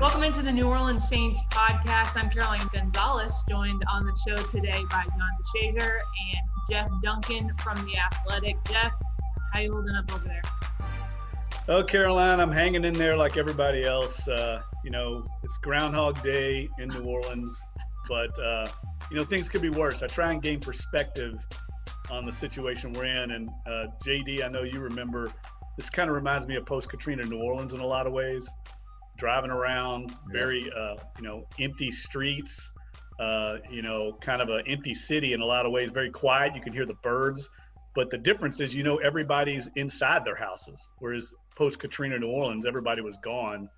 Welcome 0.00 0.22
into 0.22 0.40
the 0.40 0.50
New 0.50 0.66
Orleans 0.66 1.06
Saints 1.06 1.44
podcast. 1.50 2.16
I'm 2.16 2.30
Caroline 2.30 2.66
Gonzalez, 2.72 3.44
joined 3.46 3.84
on 3.86 4.06
the 4.06 4.18
show 4.26 4.42
today 4.44 4.82
by 4.88 5.04
John 5.04 5.30
DeShazier 5.44 5.98
and 5.98 6.48
Jeff 6.70 6.88
Duncan 7.02 7.54
from 7.56 7.84
The 7.84 7.98
Athletic. 7.98 8.56
Jeff, 8.64 8.98
how 9.52 9.60
you 9.60 9.70
holding 9.74 9.94
up 9.94 10.10
over 10.14 10.24
there? 10.24 10.40
Oh, 11.68 11.84
Caroline, 11.84 12.40
I'm 12.40 12.50
hanging 12.50 12.84
in 12.84 12.94
there 12.94 13.14
like 13.14 13.36
everybody 13.36 13.84
else. 13.84 14.26
Uh, 14.26 14.62
you 14.82 14.90
know, 14.90 15.22
it's 15.42 15.58
Groundhog 15.58 16.22
Day 16.22 16.66
in 16.78 16.88
New 16.88 17.04
Orleans, 17.04 17.62
but, 18.08 18.38
uh, 18.42 18.66
you 19.10 19.18
know, 19.18 19.24
things 19.24 19.50
could 19.50 19.60
be 19.60 19.68
worse. 19.68 20.02
I 20.02 20.06
try 20.06 20.32
and 20.32 20.42
gain 20.42 20.60
perspective 20.60 21.44
on 22.10 22.24
the 22.24 22.32
situation 22.32 22.94
we're 22.94 23.04
in. 23.04 23.32
And 23.32 23.50
uh, 23.66 23.88
JD, 24.02 24.44
I 24.44 24.48
know 24.48 24.62
you 24.62 24.80
remember, 24.80 25.30
this 25.76 25.90
kind 25.90 26.08
of 26.08 26.16
reminds 26.16 26.46
me 26.46 26.56
of 26.56 26.64
post 26.64 26.88
Katrina 26.88 27.22
New 27.24 27.42
Orleans 27.42 27.74
in 27.74 27.80
a 27.80 27.86
lot 27.86 28.06
of 28.06 28.14
ways 28.14 28.48
driving 29.20 29.50
around, 29.50 30.10
very 30.32 30.70
uh, 30.76 30.96
you 31.18 31.22
know 31.22 31.46
empty 31.60 31.90
streets. 31.90 32.72
Uh, 33.20 33.58
you 33.70 33.82
know, 33.82 34.16
kind 34.22 34.40
of 34.40 34.48
an 34.48 34.62
empty 34.66 34.94
city 34.94 35.34
in 35.34 35.42
a 35.42 35.44
lot 35.44 35.66
of 35.66 35.72
ways. 35.72 35.90
Very 35.90 36.10
quiet. 36.10 36.54
You 36.54 36.62
can 36.62 36.72
hear 36.72 36.86
the 36.86 36.96
birds, 37.02 37.50
but 37.94 38.08
the 38.08 38.16
difference 38.16 38.60
is, 38.60 38.74
you 38.74 38.82
know, 38.82 38.96
everybody's 38.96 39.68
inside 39.76 40.24
their 40.24 40.36
houses. 40.36 40.90
Whereas 41.00 41.34
post 41.54 41.78
Katrina 41.78 42.18
New 42.18 42.28
Orleans, 42.28 42.64
everybody 42.64 43.02
was 43.02 43.18
gone. 43.18 43.68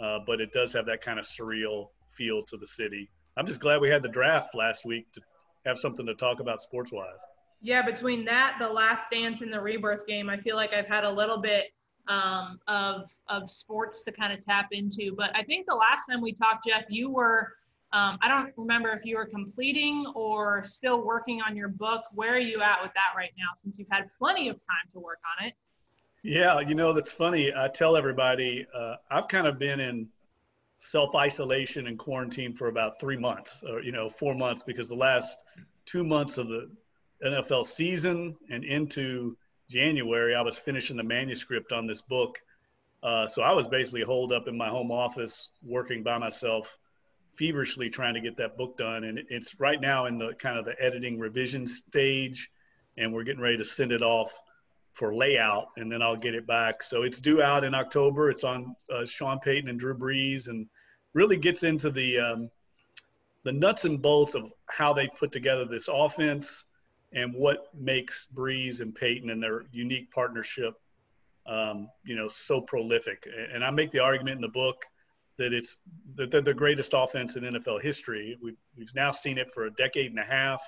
Uh, 0.00 0.20
but 0.26 0.40
it 0.40 0.54
does 0.54 0.72
have 0.72 0.86
that 0.86 1.02
kind 1.02 1.18
of 1.18 1.26
surreal 1.26 1.88
feel 2.12 2.42
to 2.44 2.56
the 2.56 2.66
city. 2.66 3.10
I'm 3.36 3.46
just 3.46 3.60
glad 3.60 3.82
we 3.82 3.90
had 3.90 4.02
the 4.02 4.08
draft 4.08 4.54
last 4.54 4.86
week 4.86 5.12
to 5.12 5.20
have 5.66 5.78
something 5.78 6.06
to 6.06 6.14
talk 6.14 6.40
about 6.40 6.62
sports 6.62 6.90
wise. 6.90 7.20
Yeah, 7.60 7.82
between 7.82 8.24
that, 8.24 8.56
the 8.58 8.68
last 8.68 9.10
dance, 9.10 9.42
and 9.42 9.52
the 9.52 9.60
rebirth 9.60 10.06
game, 10.06 10.30
I 10.30 10.38
feel 10.38 10.56
like 10.56 10.72
I've 10.72 10.86
had 10.86 11.04
a 11.04 11.10
little 11.10 11.38
bit 11.38 11.66
um, 12.08 12.58
of 12.66 13.10
of 13.28 13.48
sports 13.48 14.02
to 14.04 14.12
kind 14.12 14.32
of 14.32 14.44
tap 14.44 14.68
into. 14.72 15.14
But 15.16 15.30
I 15.36 15.42
think 15.42 15.66
the 15.66 15.74
last 15.74 16.06
time 16.06 16.20
we 16.20 16.32
talked, 16.32 16.66
Jeff, 16.66 16.84
you 16.88 17.10
were 17.10 17.52
um, 17.92 18.18
I 18.20 18.28
don't 18.28 18.52
remember 18.56 18.90
if 18.90 19.04
you 19.04 19.16
were 19.16 19.24
completing 19.24 20.06
or 20.14 20.62
still 20.62 21.02
working 21.02 21.40
on 21.40 21.56
your 21.56 21.68
book. 21.68 22.02
Where 22.12 22.34
are 22.34 22.38
you 22.38 22.60
at 22.60 22.82
with 22.82 22.92
that 22.94 23.14
right 23.16 23.32
now? 23.38 23.48
Since 23.56 23.78
you've 23.78 23.88
had 23.90 24.10
plenty 24.18 24.48
of 24.48 24.56
time 24.56 24.90
to 24.92 24.98
work 24.98 25.20
on 25.38 25.46
it. 25.46 25.54
Yeah, 26.22 26.60
you 26.60 26.74
know 26.74 26.92
that's 26.92 27.12
funny. 27.12 27.52
I 27.56 27.68
tell 27.68 27.96
everybody 27.96 28.66
uh, 28.74 28.96
I've 29.10 29.28
kind 29.28 29.46
of 29.46 29.58
been 29.58 29.80
in 29.80 30.08
self 30.78 31.14
isolation 31.14 31.86
and 31.86 31.98
quarantine 31.98 32.52
for 32.52 32.68
about 32.68 33.00
three 33.00 33.16
months, 33.16 33.62
or 33.66 33.80
you 33.80 33.92
know, 33.92 34.10
four 34.10 34.34
months, 34.34 34.62
because 34.62 34.88
the 34.88 34.96
last 34.96 35.42
two 35.86 36.04
months 36.04 36.36
of 36.36 36.48
the 36.48 36.70
NFL 37.24 37.66
season 37.66 38.36
and 38.50 38.64
into 38.64 39.36
January, 39.68 40.34
I 40.34 40.42
was 40.42 40.58
finishing 40.58 40.96
the 40.96 41.02
manuscript 41.02 41.72
on 41.72 41.86
this 41.86 42.00
book. 42.00 42.38
Uh, 43.02 43.26
so 43.26 43.42
I 43.42 43.52
was 43.52 43.66
basically 43.66 44.02
holed 44.02 44.32
up 44.32 44.48
in 44.48 44.56
my 44.56 44.68
home 44.68 44.90
office 44.90 45.50
working 45.62 46.02
by 46.02 46.18
myself, 46.18 46.76
feverishly 47.36 47.90
trying 47.90 48.14
to 48.14 48.20
get 48.20 48.38
that 48.38 48.56
book 48.56 48.76
done. 48.76 49.04
And 49.04 49.20
it's 49.28 49.60
right 49.60 49.80
now 49.80 50.06
in 50.06 50.18
the 50.18 50.32
kind 50.34 50.58
of 50.58 50.64
the 50.64 50.74
editing 50.80 51.18
revision 51.18 51.66
stage, 51.66 52.50
and 52.96 53.12
we're 53.12 53.24
getting 53.24 53.42
ready 53.42 53.58
to 53.58 53.64
send 53.64 53.92
it 53.92 54.02
off 54.02 54.32
for 54.94 55.14
layout, 55.14 55.68
and 55.76 55.92
then 55.92 56.02
I'll 56.02 56.16
get 56.16 56.34
it 56.34 56.46
back. 56.46 56.82
So 56.82 57.02
it's 57.02 57.20
due 57.20 57.40
out 57.40 57.62
in 57.62 57.72
October. 57.74 58.30
It's 58.30 58.42
on 58.42 58.74
uh, 58.92 59.06
Sean 59.06 59.38
Payton 59.38 59.70
and 59.70 59.78
Drew 59.78 59.96
Brees, 59.96 60.48
and 60.48 60.66
really 61.14 61.36
gets 61.36 61.62
into 61.62 61.90
the 61.90 62.18
um, 62.18 62.50
the 63.44 63.52
nuts 63.52 63.84
and 63.84 64.02
bolts 64.02 64.34
of 64.34 64.50
how 64.66 64.92
they 64.92 65.08
put 65.18 65.30
together 65.30 65.64
this 65.64 65.88
offense 65.92 66.64
and 67.12 67.34
what 67.34 67.68
makes 67.74 68.26
Brees 68.34 68.80
and 68.80 68.94
Payton 68.94 69.30
and 69.30 69.42
their 69.42 69.64
unique 69.72 70.10
partnership, 70.10 70.74
um, 71.46 71.88
you 72.04 72.14
know, 72.16 72.28
so 72.28 72.60
prolific. 72.60 73.26
And 73.52 73.64
I 73.64 73.70
make 73.70 73.90
the 73.90 74.00
argument 74.00 74.36
in 74.36 74.42
the 74.42 74.48
book 74.48 74.84
that 75.38 75.52
it's 75.52 75.78
that 76.16 76.30
they're 76.30 76.42
the 76.42 76.52
greatest 76.52 76.92
offense 76.94 77.36
in 77.36 77.44
NFL 77.44 77.80
history. 77.82 78.36
We've, 78.42 78.56
we've 78.76 78.94
now 78.94 79.10
seen 79.10 79.38
it 79.38 79.52
for 79.54 79.66
a 79.66 79.70
decade 79.70 80.10
and 80.10 80.18
a 80.18 80.24
half. 80.24 80.60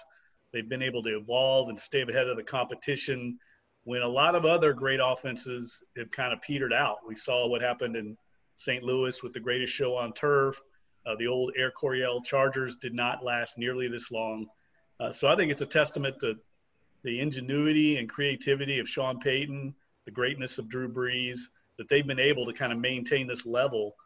They've 0.53 0.69
been 0.69 0.83
able 0.83 1.03
to 1.03 1.17
evolve 1.17 1.69
and 1.69 1.79
stay 1.79 2.03
ahead 2.03 2.29
of 2.29 2.37
the 2.37 2.43
competition 2.43 3.39
when 3.85 4.03
a 4.03 4.09
lot 4.09 4.35
of 4.35 4.45
other 4.45 4.73
great 4.73 5.01
offenses 5.03 5.83
have 5.97 6.11
kind 6.11 6.33
of 6.33 6.41
petered 6.41 6.73
out. 6.73 6.99
We 7.07 7.15
saw 7.15 7.47
what 7.49 7.63
happened 7.63 7.97
in 7.97 8.17
St. 8.55 8.83
Louis 8.83 9.23
with 9.23 9.33
the 9.33 9.41
greatest 9.41 9.73
show 9.73 9.97
on 9.97 10.13
turf. 10.13 10.61
Uh, 11.07 11.15
the 11.19 11.27
old 11.27 11.53
Air 11.57 11.71
Coryell 11.71 12.21
Chargers 12.23 12.77
did 12.77 12.95
not 12.95 13.25
last 13.25 13.59
nearly 13.59 13.89
this 13.89 14.11
long. 14.11 14.47
Uh, 15.01 15.13
so 15.13 15.29
I 15.29 15.37
think 15.37 15.51
it's 15.51 15.63
a 15.63 15.67
testament 15.67 16.19
to 16.21 16.35
the 17.03 17.21
ingenuity 17.21 17.97
and 17.97 18.09
creativity 18.09 18.79
of 18.79 18.89
Sean 18.89 19.19
Payton, 19.19 19.75
the 20.05 20.11
greatness 20.11 20.59
of 20.59 20.69
Drew 20.69 20.93
Brees, 20.93 21.39
that 21.79 21.89
they've 21.89 22.07
been 22.07 22.21
able 22.21 22.45
to 22.47 22.53
kind 22.53 22.73
of 22.73 22.79
maintain 22.79 23.27
this 23.27 23.47
level 23.47 23.97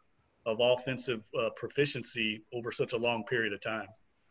of 0.45 0.59
offensive 0.61 1.21
uh, 1.37 1.49
proficiency 1.55 2.43
over 2.53 2.71
such 2.71 2.93
a 2.93 2.97
long 2.97 3.23
period 3.25 3.51
of 3.51 3.61
time. 3.61 3.87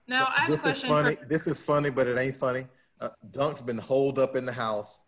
Now, 0.07 0.29
I 0.31 0.47
this 0.47 0.65
is 0.65 0.83
funny. 0.83 1.17
For- 1.17 1.27
this 1.27 1.47
is 1.47 1.65
funny, 1.65 1.91
but 1.91 2.07
it 2.07 2.17
ain't 2.19 2.37
funny. 2.37 2.67
Uh, 3.01 3.11
Dunk's 3.31 3.61
been 3.61 3.79
holed 3.79 4.19
up 4.19 4.37
in 4.37 4.47
the 4.47 4.53
house 4.53 5.03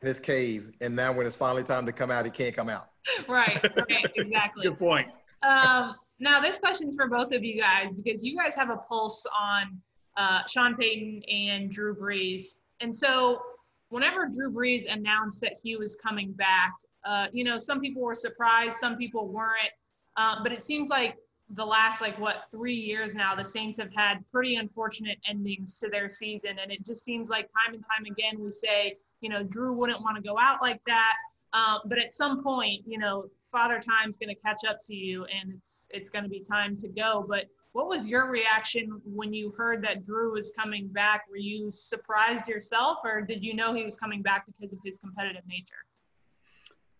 in 0.00 0.08
his 0.08 0.18
cave, 0.18 0.72
and 0.80 0.96
now 0.96 1.12
when 1.12 1.26
it's 1.26 1.36
finally 1.36 1.62
time 1.62 1.86
to 1.86 1.92
come 1.92 2.10
out, 2.10 2.24
he 2.24 2.30
can't 2.30 2.54
come 2.54 2.68
out. 2.68 2.88
right, 3.28 3.62
right, 3.62 4.06
exactly. 4.16 4.64
Good 4.64 4.78
point. 4.78 5.08
Um, 5.46 5.94
now, 6.20 6.40
this 6.40 6.58
question's 6.58 6.96
for 6.96 7.08
both 7.08 7.32
of 7.32 7.44
you 7.44 7.60
guys 7.60 7.94
because 7.94 8.24
you 8.24 8.36
guys 8.36 8.56
have 8.56 8.70
a 8.70 8.76
pulse 8.76 9.24
on 9.38 9.80
uh, 10.18 10.40
Sean 10.46 10.76
Payton 10.76 11.22
and 11.30 11.70
Drew 11.70 11.94
Brees. 11.94 12.58
And 12.80 12.94
so, 12.94 13.40
whenever 13.88 14.26
Drew 14.26 14.52
Brees 14.52 14.92
announced 14.92 15.40
that 15.40 15.54
he 15.62 15.76
was 15.76 15.96
coming 15.96 16.32
back, 16.32 16.74
uh, 17.06 17.28
you 17.32 17.44
know, 17.44 17.56
some 17.56 17.80
people 17.80 18.02
were 18.02 18.14
surprised, 18.14 18.76
some 18.76 18.96
people 18.96 19.28
weren't. 19.28 19.70
Uh, 20.16 20.42
but 20.42 20.52
it 20.52 20.60
seems 20.60 20.90
like 20.90 21.16
the 21.54 21.64
last, 21.64 22.02
like, 22.02 22.18
what, 22.18 22.44
three 22.50 22.74
years 22.74 23.14
now, 23.14 23.34
the 23.34 23.44
Saints 23.44 23.78
have 23.78 23.94
had 23.94 24.18
pretty 24.30 24.56
unfortunate 24.56 25.18
endings 25.26 25.78
to 25.78 25.88
their 25.88 26.08
season. 26.08 26.58
And 26.60 26.70
it 26.70 26.84
just 26.84 27.04
seems 27.04 27.30
like 27.30 27.48
time 27.48 27.74
and 27.74 27.84
time 27.84 28.04
again 28.10 28.42
we 28.42 28.50
say, 28.50 28.96
you 29.20 29.30
know, 29.30 29.42
Drew 29.44 29.72
wouldn't 29.72 30.02
want 30.02 30.16
to 30.16 30.22
go 30.22 30.36
out 30.38 30.60
like 30.60 30.80
that. 30.86 31.14
Uh, 31.52 31.78
but 31.86 31.98
at 31.98 32.12
some 32.12 32.42
point, 32.42 32.82
you 32.86 32.98
know, 32.98 33.24
Father 33.40 33.80
Time's 33.80 34.16
going 34.16 34.28
to 34.28 34.34
catch 34.34 34.64
up 34.68 34.80
to 34.82 34.94
you, 34.94 35.24
and 35.24 35.54
it's 35.54 35.88
it's 35.94 36.10
going 36.10 36.24
to 36.24 36.28
be 36.28 36.40
time 36.40 36.76
to 36.76 36.88
go. 36.88 37.24
But 37.26 37.46
what 37.72 37.88
was 37.88 38.08
your 38.08 38.30
reaction 38.30 39.00
when 39.04 39.32
you 39.32 39.52
heard 39.56 39.82
that 39.82 40.04
Drew 40.04 40.32
was 40.32 40.52
coming 40.58 40.88
back? 40.88 41.24
Were 41.30 41.36
you 41.36 41.70
surprised 41.70 42.48
yourself, 42.48 42.98
or 43.04 43.20
did 43.20 43.42
you 43.42 43.54
know 43.54 43.74
he 43.74 43.84
was 43.84 43.96
coming 43.96 44.22
back 44.22 44.46
because 44.46 44.72
of 44.72 44.78
his 44.84 44.98
competitive 44.98 45.42
nature? 45.46 45.84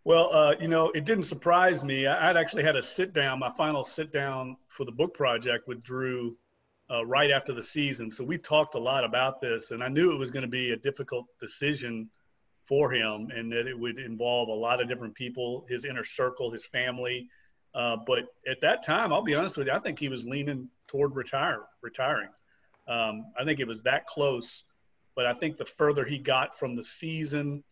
Well, 0.05 0.31
uh, 0.33 0.55
you 0.61 0.69
know, 0.69 0.91
it 0.91 1.05
didn't 1.05 1.25
surprise 1.25 1.85
me. 1.85 2.07
I, 2.07 2.29
would 2.29 2.37
actually 2.37 2.63
had 2.63 2.77
a 2.77 2.83
sit 2.83 3.13
down, 3.13 3.39
my 3.39 3.51
final 3.51 3.85
sit 3.85 4.13
down 4.13 4.57
for 4.69 4.85
the 4.85 4.93
book 4.93 5.15
project 5.15 5.69
with 5.69 5.83
Drew 5.83 6.37
uh, 6.91 7.05
right 7.05 7.31
after 7.31 7.53
the 7.53 7.63
season. 7.63 8.11
So 8.11 8.25
we 8.25 8.39
talked 8.39 8.75
a 8.75 8.79
lot 8.79 9.05
about 9.05 9.41
this, 9.41 9.71
and 9.71 9.83
I 9.83 9.89
knew 9.89 10.13
it 10.13 10.17
was 10.17 10.31
going 10.31 10.45
to 10.45 10.49
be 10.49 10.71
a 10.71 10.77
difficult 10.77 11.27
decision 11.41 12.09
for 12.67 12.93
him 12.93 13.29
and 13.35 13.51
that 13.51 13.67
it 13.67 13.79
would 13.79 13.99
involve 13.99 14.49
a 14.49 14.53
lot 14.53 14.81
of 14.81 14.89
different 14.89 15.15
people, 15.15 15.67
his 15.69 15.85
inner 15.85 16.05
circle, 16.05 16.51
his 16.51 16.65
family. 16.65 17.29
Uh, 17.79 17.97
but 18.05 18.25
at 18.51 18.61
that 18.63 18.85
time, 18.85 19.13
I'll 19.13 19.23
be 19.23 19.37
honest 19.37 19.57
with 19.57 19.69
you, 19.69 19.73
I 19.73 19.79
think 19.79 20.01
he 20.01 20.09
was 20.09 20.25
leaning 20.25 20.69
toward 20.89 21.15
retire, 21.15 21.63
retiring. 21.81 22.31
Um, 22.89 23.27
I 23.39 23.45
think 23.45 23.61
it 23.61 23.69
was 23.69 23.83
that 23.83 24.07
close. 24.07 24.65
But 25.15 25.27
I 25.27 25.35
think 25.35 25.57
the 25.57 25.65
further 25.65 26.05
he 26.05 26.19
got 26.19 26.59
from 26.59 26.75
the 26.75 26.83
season, 26.83 27.63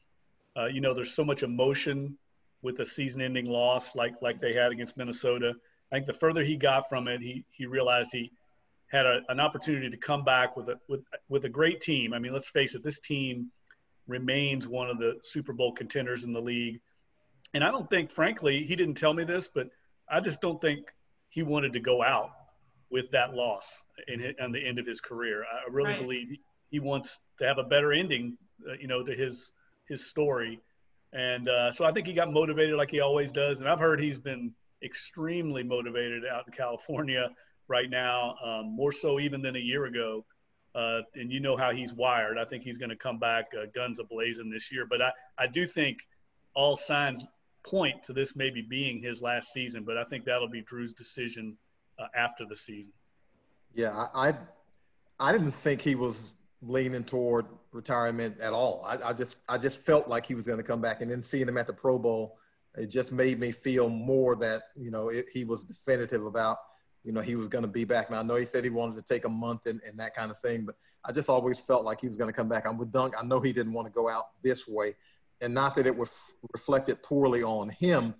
uh, 0.56 0.66
you 0.66 0.80
know, 0.80 0.94
there's 0.94 1.12
so 1.12 1.24
much 1.24 1.42
emotion 1.42 2.18
with 2.62 2.78
a 2.78 2.84
season-ending 2.84 3.46
loss 3.46 3.96
like 3.96 4.22
like 4.22 4.40
they 4.40 4.52
had 4.52 4.70
against 4.72 4.96
Minnesota. 4.96 5.54
I 5.90 5.96
think 5.96 6.06
the 6.06 6.12
further 6.12 6.44
he 6.44 6.56
got 6.56 6.88
from 6.88 7.08
it, 7.08 7.20
he 7.20 7.44
he 7.50 7.66
realized 7.66 8.10
he 8.12 8.30
had 8.88 9.06
a, 9.06 9.20
an 9.28 9.40
opportunity 9.40 9.90
to 9.90 9.96
come 9.96 10.24
back 10.24 10.56
with 10.56 10.68
a 10.68 10.78
with 10.88 11.02
with 11.28 11.44
a 11.44 11.48
great 11.48 11.80
team. 11.80 12.14
I 12.14 12.18
mean, 12.20 12.32
let's 12.32 12.48
face 12.48 12.76
it, 12.76 12.82
this 12.84 13.00
team 13.00 13.50
remains 14.06 14.68
one 14.68 14.88
of 14.88 14.98
the 14.98 15.18
Super 15.22 15.52
Bowl 15.52 15.72
contenders 15.72 16.24
in 16.24 16.32
the 16.32 16.40
league. 16.40 16.80
And 17.54 17.64
I 17.64 17.70
don't 17.70 17.88
think, 17.88 18.10
frankly, 18.10 18.64
he 18.64 18.76
didn't 18.76 18.96
tell 18.96 19.12
me 19.12 19.24
this, 19.24 19.48
but 19.48 19.68
I 20.08 20.20
just 20.20 20.40
don't 20.40 20.60
think 20.60 20.92
he 21.28 21.42
wanted 21.42 21.74
to 21.74 21.80
go 21.80 22.02
out 22.02 22.30
with 22.90 23.10
that 23.10 23.34
loss 23.34 23.82
in 24.06 24.20
his, 24.20 24.34
on 24.40 24.52
the 24.52 24.66
end 24.66 24.78
of 24.78 24.86
his 24.86 25.00
career. 25.00 25.42
I 25.42 25.70
really 25.70 25.90
right. 25.90 26.00
believe 26.00 26.38
he, 26.70 26.80
wants 26.80 27.20
to 27.38 27.46
have 27.46 27.58
a 27.58 27.64
better 27.64 27.92
ending, 27.92 28.36
uh, 28.68 28.74
you 28.80 28.86
know, 28.86 29.02
to 29.02 29.14
his 29.14 29.52
his 29.88 30.06
story. 30.06 30.60
And 31.12 31.48
uh, 31.48 31.70
so 31.70 31.84
I 31.84 31.92
think 31.92 32.06
he 32.06 32.12
got 32.12 32.32
motivated 32.32 32.76
like 32.76 32.90
he 32.90 33.00
always 33.00 33.32
does. 33.32 33.60
And 33.60 33.68
I've 33.68 33.78
heard 33.78 34.00
he's 34.00 34.18
been 34.18 34.52
extremely 34.82 35.62
motivated 35.62 36.24
out 36.24 36.44
in 36.46 36.52
California 36.52 37.28
right 37.68 37.88
now, 37.88 38.34
um, 38.44 38.74
more 38.74 38.92
so 38.92 39.18
even 39.20 39.42
than 39.42 39.56
a 39.56 39.60
year 39.60 39.86
ago. 39.86 40.24
Uh, 40.74 41.00
and 41.14 41.32
you 41.32 41.40
know 41.40 41.56
how 41.56 41.72
he's 41.72 41.94
wired. 41.94 42.36
I 42.36 42.44
think 42.44 42.62
he's 42.62 42.76
going 42.76 42.90
to 42.90 42.96
come 42.96 43.18
back 43.18 43.46
uh, 43.54 43.66
guns 43.74 43.98
ablazing 43.98 44.52
this 44.52 44.70
year. 44.70 44.86
But 44.88 45.00
I, 45.00 45.10
I 45.38 45.46
do 45.46 45.66
think 45.66 45.98
all 46.54 46.76
signs 46.76 47.26
point 47.66 48.02
to 48.04 48.12
this 48.12 48.36
maybe 48.36 48.62
being 48.62 49.02
his 49.02 49.20
last 49.20 49.52
season, 49.52 49.84
but 49.84 49.96
I 49.96 50.04
think 50.04 50.24
that'll 50.24 50.48
be 50.48 50.62
Drew's 50.62 50.92
decision 50.92 51.56
uh, 51.98 52.06
after 52.16 52.44
the 52.48 52.56
season. 52.56 52.92
Yeah, 53.74 53.92
I, 53.92 54.28
I, 54.28 54.34
I 55.28 55.32
didn't 55.32 55.52
think 55.52 55.80
he 55.80 55.94
was 55.94 56.34
leaning 56.62 57.04
toward 57.04 57.46
retirement 57.72 58.40
at 58.40 58.52
all. 58.52 58.84
I, 58.86 59.10
I 59.10 59.12
just 59.12 59.36
I 59.48 59.58
just 59.58 59.84
felt 59.84 60.08
like 60.08 60.26
he 60.26 60.34
was 60.34 60.46
going 60.46 60.58
to 60.58 60.64
come 60.64 60.80
back, 60.80 61.00
and 61.02 61.10
then 61.10 61.22
seeing 61.22 61.48
him 61.48 61.58
at 61.58 61.66
the 61.66 61.72
Pro 61.72 61.98
Bowl, 61.98 62.38
it 62.76 62.88
just 62.88 63.12
made 63.12 63.38
me 63.38 63.52
feel 63.52 63.88
more 63.88 64.36
that 64.36 64.62
you 64.76 64.90
know 64.90 65.08
it, 65.08 65.26
he 65.32 65.44
was 65.44 65.64
definitive 65.64 66.24
about 66.24 66.58
you 67.04 67.12
know 67.12 67.20
he 67.20 67.36
was 67.36 67.48
going 67.48 67.62
to 67.62 67.68
be 67.68 67.84
back. 67.84 68.10
Now 68.10 68.20
I 68.20 68.22
know 68.22 68.36
he 68.36 68.44
said 68.44 68.64
he 68.64 68.70
wanted 68.70 68.96
to 68.96 69.14
take 69.14 69.24
a 69.24 69.30
month 69.30 69.66
and, 69.66 69.80
and 69.86 69.98
that 69.98 70.14
kind 70.14 70.30
of 70.30 70.38
thing, 70.38 70.64
but 70.64 70.76
I 71.04 71.12
just 71.12 71.28
always 71.28 71.64
felt 71.64 71.84
like 71.84 72.00
he 72.00 72.06
was 72.06 72.16
going 72.16 72.32
to 72.32 72.36
come 72.36 72.48
back. 72.48 72.66
I'm 72.66 72.78
with 72.78 72.92
Dunk. 72.92 73.14
I 73.20 73.24
know 73.24 73.40
he 73.40 73.52
didn't 73.52 73.72
want 73.72 73.86
to 73.86 73.92
go 73.92 74.08
out 74.08 74.24
this 74.42 74.66
way, 74.66 74.94
and 75.42 75.54
not 75.54 75.74
that 75.76 75.86
it 75.86 75.96
was 75.96 76.36
reflected 76.52 77.02
poorly 77.02 77.42
on 77.42 77.68
him 77.68 78.14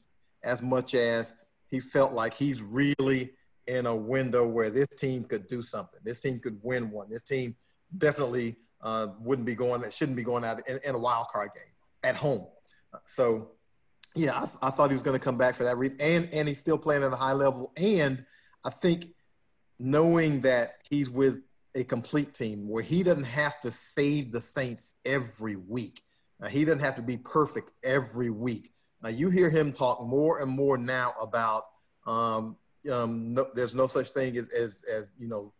as 0.45 0.63
much 0.63 0.95
as 0.95 1.33
he 1.69 1.81
felt 1.81 2.13
like 2.13 2.35
he's 2.35 2.63
really 2.63 3.33
in 3.67 3.87
a 3.87 3.95
window 3.95 4.47
where 4.47 4.71
this 4.71 4.89
team 4.89 5.25
could 5.25 5.47
do 5.47 5.63
something. 5.63 6.01
This 6.05 6.21
team 6.21 6.39
could 6.39 6.59
win 6.63 6.91
one. 6.91 7.11
This 7.11 7.25
team 7.25 7.57
definitely 7.99 8.57
uh, 8.81 9.09
wouldn't 9.21 9.47
be 9.47 9.55
going, 9.55 9.83
shouldn't 9.91 10.17
be 10.17 10.23
going 10.23 10.45
out 10.45 10.61
in, 10.69 10.79
in, 10.87 10.95
a 10.95 10.99
wild 10.99 11.27
card 11.29 11.51
game 11.55 11.73
at 12.05 12.17
home. 12.17 12.47
So, 13.05 13.53
yeah, 14.15 14.33
I, 14.33 14.69
I 14.69 14.71
thought 14.71 14.91
he 14.91 14.95
was 14.95 15.03
going 15.03 15.19
to 15.19 15.25
come 15.25 15.37
back 15.37 15.57
for 15.57 15.65
that 15.65 15.77
reason. 15.77 16.01
And, 16.01 16.29
and 16.33 16.47
he's 16.47 16.59
still 16.59 16.79
playing 16.79 17.03
at 17.03 17.13
a 17.13 17.17
high 17.17 17.33
level. 17.33 17.73
And 17.77 18.25
I 18.65 18.71
think 18.71 19.07
knowing 19.79 20.41
that 20.43 20.83
he's 20.89 21.11
with 21.11 21.43
a 21.75 21.85
complete 21.85 22.33
team 22.33 22.69
where 22.69 22.83
he 22.83 23.03
doesn't 23.03 23.25
have 23.25 23.61
to 23.61 23.71
save 23.71 24.33
the 24.33 24.41
Saints 24.41 24.95
every 25.05 25.57
week. 25.57 26.03
Uh, 26.41 26.49
he 26.49 26.65
doesn't 26.65 26.81
have 26.81 26.97
to 26.97 27.03
be 27.03 27.17
perfect 27.17 27.73
every 27.85 28.31
week. 28.31 28.73
Uh, 29.05 29.09
you 29.09 29.31
hear 29.31 29.51
him 29.51 29.73
talk 29.73 30.05
more 30.07 30.41
and 30.41 30.51
more 30.51 30.77
now 30.77 31.13
about 31.21 31.63
um, 32.07 32.57
um, 32.93 33.35
no, 33.35 33.47
there's 33.55 33.75
no 33.75 33.87
such 33.87 34.11
thing 34.11 34.37
as, 34.37 34.49
as, 34.53 34.85
as 34.93 35.11
you 35.19 35.29
know 35.29 35.53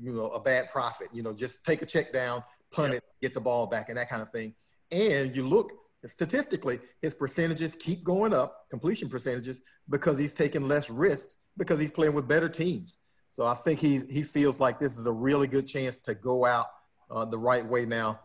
you 0.00 0.12
know 0.12 0.28
a 0.28 0.40
bad 0.40 0.70
profit. 0.70 1.08
You 1.12 1.22
know, 1.22 1.32
just 1.32 1.64
take 1.64 1.82
a 1.82 1.86
check 1.86 2.12
down, 2.12 2.42
punt 2.72 2.94
it, 2.94 3.04
get 3.22 3.34
the 3.34 3.40
ball 3.40 3.66
back, 3.66 3.88
and 3.88 3.98
that 3.98 4.08
kind 4.08 4.22
of 4.22 4.30
thing. 4.30 4.54
And 4.92 5.34
you 5.34 5.46
look 5.46 5.72
statistically, 6.04 6.78
his 7.02 7.14
percentages 7.14 7.74
keep 7.74 8.04
going 8.04 8.32
up, 8.32 8.68
completion 8.70 9.08
percentages, 9.08 9.62
because 9.88 10.18
he's 10.18 10.34
taking 10.34 10.68
less 10.68 10.90
risks 10.90 11.36
because 11.56 11.80
he's 11.80 11.90
playing 11.90 12.14
with 12.14 12.28
better 12.28 12.48
teams. 12.48 12.98
So 13.30 13.46
I 13.46 13.54
think 13.54 13.80
he 13.80 14.00
he 14.10 14.22
feels 14.22 14.60
like 14.60 14.78
this 14.78 14.98
is 14.98 15.06
a 15.06 15.12
really 15.12 15.46
good 15.46 15.66
chance 15.66 15.98
to 15.98 16.14
go 16.14 16.46
out 16.46 16.66
uh, 17.10 17.24
the 17.24 17.38
right 17.38 17.64
way 17.64 17.86
now. 17.86 18.20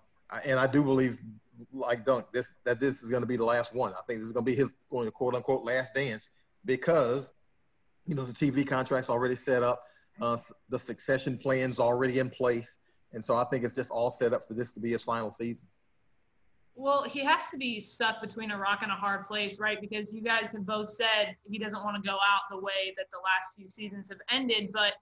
And 0.46 0.58
I 0.60 0.68
do 0.68 0.82
believe, 0.84 1.20
like 1.72 2.06
Dunk, 2.06 2.26
this 2.32 2.54
that 2.64 2.80
this 2.80 3.04
is 3.04 3.10
going 3.10 3.22
to 3.22 3.28
be 3.28 3.38
the 3.38 3.46
last 3.46 3.74
one. 3.74 3.94
I 3.94 4.02
think 4.08 4.20
this 4.20 4.28
is 4.28 4.32
going 4.32 4.46
to 4.46 4.52
be 4.52 4.56
his 4.56 4.76
going 4.90 5.10
quote 5.12 5.36
unquote 5.36 5.64
last 5.64 5.94
dance 5.94 6.30
because 6.66 7.34
you 8.06 8.16
know 8.16 8.26
the 8.26 8.34
TV 8.34 8.68
contract's 8.68 9.10
already 9.10 9.36
set 9.36 9.64
up, 9.64 9.84
uh, 10.22 10.38
the 10.70 10.80
succession 10.80 11.38
plan's 11.38 11.80
already 11.80 12.20
in 12.20 12.30
place, 12.30 12.80
and 13.14 13.24
so 13.24 13.36
I 13.36 13.44
think 13.46 13.64
it's 13.64 13.76
just 13.76 13.92
all 13.92 14.12
set 14.12 14.34
up 14.34 14.44
for 14.44 14.54
this 14.54 14.72
to 14.74 14.80
be 14.80 14.92
his 14.92 15.04
final 15.04 15.32
season. 15.32 15.68
Well, 16.76 17.04
he 17.04 17.24
has 17.26 17.50
to 17.50 17.58
be 17.58 17.80
stuck 17.80 18.22
between 18.22 18.52
a 18.52 18.58
rock 18.58 18.80
and 18.82 18.92
a 18.92 18.96
hard 18.96 19.28
place, 19.28 19.60
right? 19.60 19.80
Because 19.80 20.14
you 20.14 20.22
guys 20.22 20.54
have 20.54 20.66
both 20.66 20.90
said 20.90 21.36
he 21.50 21.60
doesn't 21.60 21.84
want 21.84 22.02
to 22.02 22.08
go 22.08 22.16
out 22.16 22.42
the 22.50 22.58
way 22.58 22.94
that 22.98 23.08
the 23.12 23.18
last 23.18 23.56
few 23.56 23.68
seasons 23.68 24.10
have 24.10 24.20
ended, 24.30 24.72
but 24.74 24.94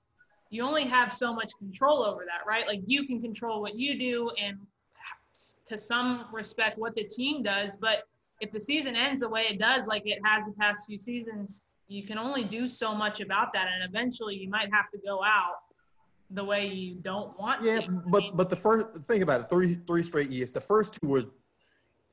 you 0.50 0.64
only 0.64 0.84
have 0.84 1.14
so 1.14 1.34
much 1.34 1.52
control 1.60 2.04
over 2.04 2.26
that, 2.26 2.46
right? 2.48 2.68
Like 2.68 2.82
you 2.86 3.06
can 3.06 3.22
control 3.22 3.62
what 3.62 3.78
you 3.78 3.98
do 4.00 4.32
and 4.42 4.58
to 5.65 5.77
some 5.77 6.25
respect 6.31 6.77
what 6.77 6.95
the 6.95 7.03
team 7.03 7.44
does, 7.44 7.75
but 7.75 8.03
if 8.41 8.51
the 8.51 8.59
season 8.59 8.95
ends 8.95 9.21
the 9.21 9.30
way 9.30 9.47
it 9.50 9.59
does, 9.59 9.88
like 9.88 10.03
it 10.06 10.19
has 10.24 10.45
the 10.45 10.53
past 10.53 10.86
few 10.88 10.97
seasons, 10.97 11.63
you 11.88 12.06
can 12.06 12.18
only 12.18 12.44
do 12.44 12.68
so 12.68 12.94
much 12.94 13.19
about 13.19 13.51
that, 13.53 13.68
and 13.68 13.83
eventually 13.88 14.36
you 14.36 14.50
might 14.50 14.74
have 14.74 14.89
to 14.91 15.00
go 15.06 15.24
out 15.24 15.56
the 16.31 16.44
way 16.44 16.68
you 16.68 16.95
don't 16.95 17.38
want 17.39 17.63
yeah, 17.63 17.80
to. 17.80 18.01
but 18.07 18.24
but 18.36 18.50
the 18.50 18.56
first 18.56 19.03
think 19.06 19.24
about 19.24 19.41
it, 19.41 19.50
three 19.50 19.74
three 19.88 20.03
straight 20.03 20.30
years. 20.30 20.51
The 20.51 20.62
first 20.62 20.97
two 21.01 21.07
were 21.07 21.24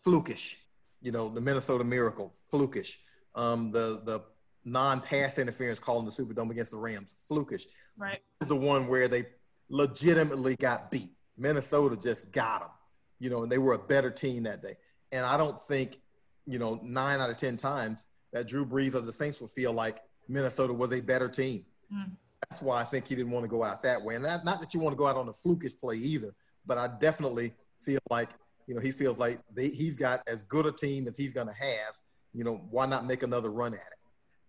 flukish. 0.04 0.56
You 1.02 1.12
know, 1.12 1.28
the 1.28 1.40
Minnesota 1.40 1.84
Miracle, 1.84 2.34
flukish. 2.52 2.96
Um, 3.34 3.70
the 3.70 4.00
the 4.04 4.20
non-pass 4.64 5.38
interference 5.38 5.78
calling 5.78 6.04
the 6.04 6.10
Superdome 6.10 6.50
against 6.50 6.72
the 6.72 6.78
Rams, 6.78 7.14
flukish. 7.30 7.66
Right. 7.96 8.18
This 8.40 8.46
is 8.46 8.48
the 8.48 8.56
one 8.56 8.88
where 8.88 9.08
they 9.08 9.26
legitimately 9.70 10.56
got 10.56 10.90
beat. 10.90 11.12
Minnesota 11.36 11.96
just 11.96 12.32
got 12.32 12.62
them. 12.62 12.70
You 13.18 13.30
know, 13.30 13.42
and 13.42 13.50
they 13.50 13.58
were 13.58 13.72
a 13.72 13.78
better 13.78 14.10
team 14.10 14.42
that 14.42 14.62
day. 14.62 14.76
And 15.12 15.24
I 15.24 15.36
don't 15.36 15.60
think, 15.60 16.00
you 16.46 16.58
know, 16.58 16.80
nine 16.82 17.20
out 17.20 17.30
of 17.30 17.36
ten 17.36 17.56
times 17.56 18.06
that 18.32 18.46
Drew 18.46 18.66
Brees 18.66 18.94
of 18.94 19.06
the 19.06 19.12
Saints 19.12 19.40
will 19.40 19.48
feel 19.48 19.72
like 19.72 20.02
Minnesota 20.28 20.72
was 20.72 20.92
a 20.92 21.00
better 21.00 21.28
team. 21.28 21.64
Mm. 21.92 22.10
That's 22.48 22.60
why 22.60 22.80
I 22.80 22.84
think 22.84 23.08
he 23.08 23.14
didn't 23.14 23.32
want 23.32 23.44
to 23.44 23.50
go 23.50 23.64
out 23.64 23.82
that 23.82 24.02
way. 24.02 24.14
And 24.14 24.24
that, 24.24 24.44
not 24.44 24.60
that 24.60 24.74
you 24.74 24.80
want 24.80 24.92
to 24.92 24.98
go 24.98 25.06
out 25.06 25.16
on 25.16 25.28
a 25.28 25.32
flukish 25.32 25.78
play 25.80 25.96
either, 25.96 26.34
but 26.66 26.78
I 26.78 26.88
definitely 27.00 27.54
feel 27.78 28.00
like, 28.10 28.30
you 28.66 28.74
know, 28.74 28.80
he 28.80 28.90
feels 28.90 29.18
like 29.18 29.40
they, 29.54 29.68
he's 29.68 29.96
got 29.96 30.22
as 30.28 30.42
good 30.42 30.66
a 30.66 30.72
team 30.72 31.08
as 31.08 31.16
he's 31.16 31.32
going 31.32 31.46
to 31.46 31.54
have. 31.54 31.96
You 32.34 32.44
know, 32.44 32.60
why 32.70 32.86
not 32.86 33.06
make 33.06 33.22
another 33.22 33.50
run 33.50 33.72
at 33.72 33.80
it? 33.80 33.98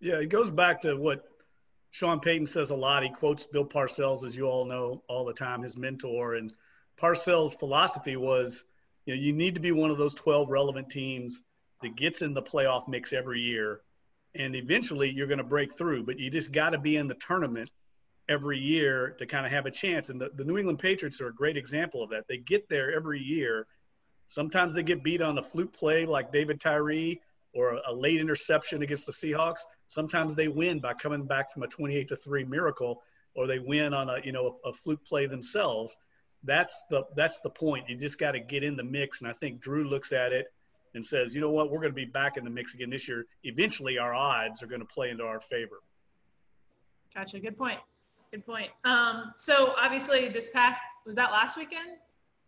Yeah, 0.00 0.16
it 0.16 0.26
goes 0.26 0.50
back 0.50 0.82
to 0.82 0.96
what 0.96 1.24
Sean 1.90 2.20
Payton 2.20 2.46
says 2.46 2.70
a 2.70 2.74
lot. 2.74 3.02
He 3.02 3.08
quotes 3.08 3.46
Bill 3.46 3.64
Parcells, 3.64 4.24
as 4.24 4.36
you 4.36 4.46
all 4.46 4.64
know, 4.64 5.02
all 5.08 5.24
the 5.24 5.32
time, 5.32 5.62
his 5.62 5.76
mentor. 5.76 6.34
And 6.34 6.52
Parcells' 7.00 7.58
philosophy 7.58 8.16
was, 8.16 8.64
you 9.06 9.14
know, 9.14 9.20
you 9.20 9.32
need 9.32 9.54
to 9.54 9.60
be 9.60 9.72
one 9.72 9.90
of 9.90 9.98
those 9.98 10.14
12 10.14 10.48
relevant 10.50 10.90
teams 10.90 11.42
that 11.82 11.96
gets 11.96 12.22
in 12.22 12.34
the 12.34 12.42
playoff 12.42 12.88
mix 12.88 13.12
every 13.12 13.40
year. 13.40 13.80
And 14.34 14.54
eventually 14.54 15.10
you're 15.10 15.26
going 15.26 15.38
to 15.38 15.44
break 15.44 15.74
through, 15.74 16.04
but 16.04 16.18
you 16.18 16.30
just 16.30 16.52
got 16.52 16.70
to 16.70 16.78
be 16.78 16.96
in 16.96 17.08
the 17.08 17.14
tournament 17.14 17.70
every 18.28 18.58
year 18.58 19.16
to 19.18 19.26
kind 19.26 19.46
of 19.46 19.52
have 19.52 19.66
a 19.66 19.70
chance. 19.70 20.10
And 20.10 20.20
the, 20.20 20.30
the 20.34 20.44
New 20.44 20.58
England 20.58 20.80
Patriots 20.80 21.20
are 21.20 21.28
a 21.28 21.34
great 21.34 21.56
example 21.56 22.02
of 22.02 22.10
that. 22.10 22.26
They 22.28 22.36
get 22.36 22.68
there 22.68 22.94
every 22.94 23.20
year. 23.20 23.66
Sometimes 24.26 24.74
they 24.74 24.82
get 24.82 25.02
beat 25.02 25.22
on 25.22 25.38
a 25.38 25.42
fluke 25.42 25.72
play 25.72 26.04
like 26.04 26.32
David 26.32 26.60
Tyree 26.60 27.20
or 27.54 27.74
a, 27.74 27.80
a 27.88 27.94
late 27.94 28.20
interception 28.20 28.82
against 28.82 29.06
the 29.06 29.12
Seahawks. 29.12 29.60
Sometimes 29.86 30.34
they 30.34 30.48
win 30.48 30.80
by 30.80 30.92
coming 30.92 31.24
back 31.24 31.52
from 31.52 31.62
a 31.62 31.68
28 31.68 32.08
to 32.08 32.16
3 32.16 32.44
miracle 32.44 33.02
or 33.34 33.46
they 33.46 33.58
win 33.58 33.94
on 33.94 34.10
a 34.10 34.18
you 34.24 34.32
know 34.32 34.58
a, 34.64 34.70
a 34.70 34.72
fluke 34.72 35.04
play 35.06 35.26
themselves. 35.26 35.96
That's 36.44 36.82
the 36.90 37.04
that's 37.16 37.40
the 37.40 37.50
point. 37.50 37.88
You 37.88 37.96
just 37.96 38.18
got 38.18 38.32
to 38.32 38.40
get 38.40 38.62
in 38.62 38.76
the 38.76 38.84
mix 38.84 39.20
and 39.20 39.30
I 39.30 39.32
think 39.34 39.60
Drew 39.60 39.88
looks 39.88 40.12
at 40.12 40.32
it 40.32 40.52
and 40.94 41.04
says, 41.04 41.34
you 41.34 41.40
know 41.40 41.50
what, 41.50 41.70
we're 41.70 41.80
going 41.80 41.92
to 41.92 41.96
be 41.96 42.04
back 42.04 42.36
in 42.36 42.44
the 42.44 42.50
mix 42.50 42.74
again 42.74 42.90
this 42.90 43.08
year. 43.08 43.26
Eventually, 43.44 43.98
our 43.98 44.14
odds 44.14 44.62
are 44.62 44.66
going 44.66 44.80
to 44.80 44.86
play 44.86 45.10
into 45.10 45.24
our 45.24 45.40
favor. 45.40 45.80
Gotcha. 47.14 47.40
Good 47.40 47.58
point. 47.58 47.78
Good 48.30 48.46
point. 48.46 48.70
Um, 48.84 49.32
so 49.36 49.74
obviously, 49.78 50.28
this 50.28 50.50
past 50.50 50.82
was 51.06 51.16
that 51.16 51.30
last 51.30 51.56
weekend? 51.56 51.90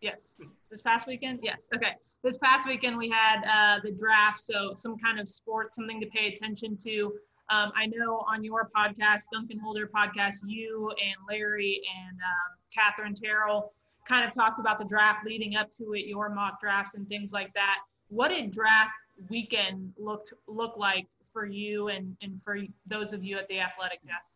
Yes. 0.01 0.37
This 0.69 0.81
past 0.81 1.07
weekend? 1.07 1.39
Yes. 1.43 1.69
Okay. 1.75 1.91
This 2.23 2.37
past 2.37 2.67
weekend 2.67 2.97
we 2.97 3.09
had 3.09 3.43
uh, 3.43 3.79
the 3.83 3.91
draft, 3.91 4.39
so 4.39 4.73
some 4.73 4.97
kind 4.97 5.19
of 5.19 5.29
sport, 5.29 5.73
something 5.73 6.01
to 6.01 6.07
pay 6.07 6.27
attention 6.27 6.77
to. 6.83 7.13
Um, 7.49 7.71
I 7.75 7.85
know 7.87 8.23
on 8.27 8.43
your 8.43 8.69
podcast, 8.75 9.23
Dunc 9.33 9.51
and 9.51 9.61
Holder 9.61 9.87
podcast, 9.87 10.37
you 10.45 10.89
and 10.91 11.15
Larry 11.29 11.81
and 12.05 12.17
um, 12.17 12.57
Katherine 12.73 13.13
Terrell 13.13 13.73
kind 14.07 14.25
of 14.25 14.33
talked 14.33 14.59
about 14.59 14.79
the 14.79 14.85
draft 14.85 15.25
leading 15.25 15.55
up 15.55 15.71
to 15.71 15.93
it, 15.93 16.05
your 16.05 16.29
mock 16.29 16.59
drafts 16.59 16.95
and 16.95 17.07
things 17.07 17.31
like 17.31 17.53
that 17.53 17.79
what 18.11 18.29
did 18.29 18.51
draft 18.51 18.91
weekend 19.29 19.93
look 19.97 20.27
look 20.47 20.77
like 20.77 21.07
for 21.33 21.45
you 21.45 21.87
and 21.87 22.15
and 22.21 22.41
for 22.41 22.59
those 22.85 23.13
of 23.13 23.23
you 23.23 23.37
at 23.37 23.47
the 23.47 23.59
athletic 23.59 23.99
Jeff? 24.05 24.27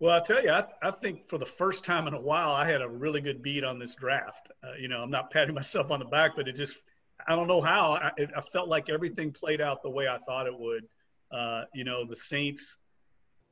Well, 0.00 0.14
I'll 0.14 0.22
tell 0.22 0.42
you, 0.42 0.50
I, 0.50 0.64
I 0.82 0.90
think 0.90 1.28
for 1.28 1.38
the 1.38 1.46
first 1.46 1.84
time 1.84 2.08
in 2.08 2.14
a 2.14 2.20
while, 2.20 2.50
I 2.50 2.68
had 2.68 2.82
a 2.82 2.88
really 2.88 3.20
good 3.20 3.42
beat 3.42 3.64
on 3.64 3.78
this 3.78 3.94
draft. 3.94 4.50
Uh, 4.62 4.74
you 4.78 4.88
know, 4.88 4.98
I'm 4.98 5.10
not 5.10 5.30
patting 5.30 5.54
myself 5.54 5.90
on 5.90 6.00
the 6.00 6.04
back, 6.04 6.32
but 6.36 6.48
it 6.48 6.56
just, 6.56 6.78
I 7.26 7.36
don't 7.36 7.46
know 7.46 7.62
how. 7.62 7.92
I, 7.92 8.10
it, 8.16 8.30
I 8.36 8.40
felt 8.40 8.68
like 8.68 8.90
everything 8.90 9.30
played 9.30 9.60
out 9.60 9.82
the 9.82 9.90
way 9.90 10.08
I 10.08 10.18
thought 10.26 10.46
it 10.46 10.58
would. 10.58 10.84
Uh, 11.30 11.62
you 11.72 11.84
know, 11.84 12.04
the 12.04 12.16
Saints 12.16 12.76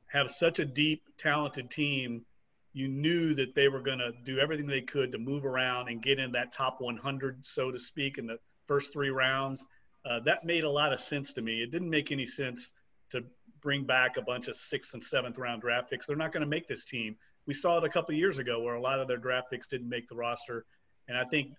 have 0.07 0.29
such 0.29 0.59
a 0.59 0.65
deep, 0.65 1.03
talented 1.17 1.71
team. 1.71 2.25
You 2.73 2.87
knew 2.87 3.35
that 3.35 3.53
they 3.55 3.67
were 3.67 3.81
going 3.81 3.99
to 3.99 4.11
do 4.23 4.39
everything 4.39 4.67
they 4.67 4.81
could 4.81 5.11
to 5.11 5.17
move 5.19 5.45
around 5.45 5.89
and 5.89 6.01
get 6.01 6.19
in 6.19 6.31
that 6.31 6.51
top 6.51 6.81
100, 6.81 7.45
so 7.45 7.71
to 7.71 7.79
speak, 7.79 8.17
in 8.17 8.25
the 8.25 8.39
first 8.67 8.91
three 8.91 9.09
rounds. 9.09 9.65
Uh, 10.05 10.19
that 10.25 10.43
made 10.43 10.63
a 10.63 10.69
lot 10.69 10.91
of 10.91 10.99
sense 10.99 11.33
to 11.33 11.41
me. 11.41 11.61
It 11.61 11.71
didn't 11.71 11.89
make 11.89 12.11
any 12.11 12.25
sense 12.25 12.71
to 13.11 13.23
bring 13.61 13.85
back 13.85 14.17
a 14.17 14.21
bunch 14.21 14.47
of 14.47 14.55
sixth 14.55 14.93
and 14.93 15.03
seventh 15.03 15.37
round 15.37 15.61
draft 15.61 15.89
picks. 15.89 16.07
They're 16.07 16.15
not 16.15 16.33
going 16.33 16.41
to 16.41 16.49
make 16.49 16.67
this 16.67 16.83
team. 16.83 17.15
We 17.45 17.53
saw 17.53 17.77
it 17.77 17.83
a 17.83 17.89
couple 17.89 18.15
years 18.15 18.39
ago 18.39 18.61
where 18.61 18.75
a 18.75 18.81
lot 18.81 18.99
of 18.99 19.07
their 19.07 19.17
draft 19.17 19.51
picks 19.51 19.67
didn't 19.67 19.89
make 19.89 20.07
the 20.07 20.15
roster. 20.15 20.65
And 21.07 21.17
I 21.17 21.23
think 21.23 21.53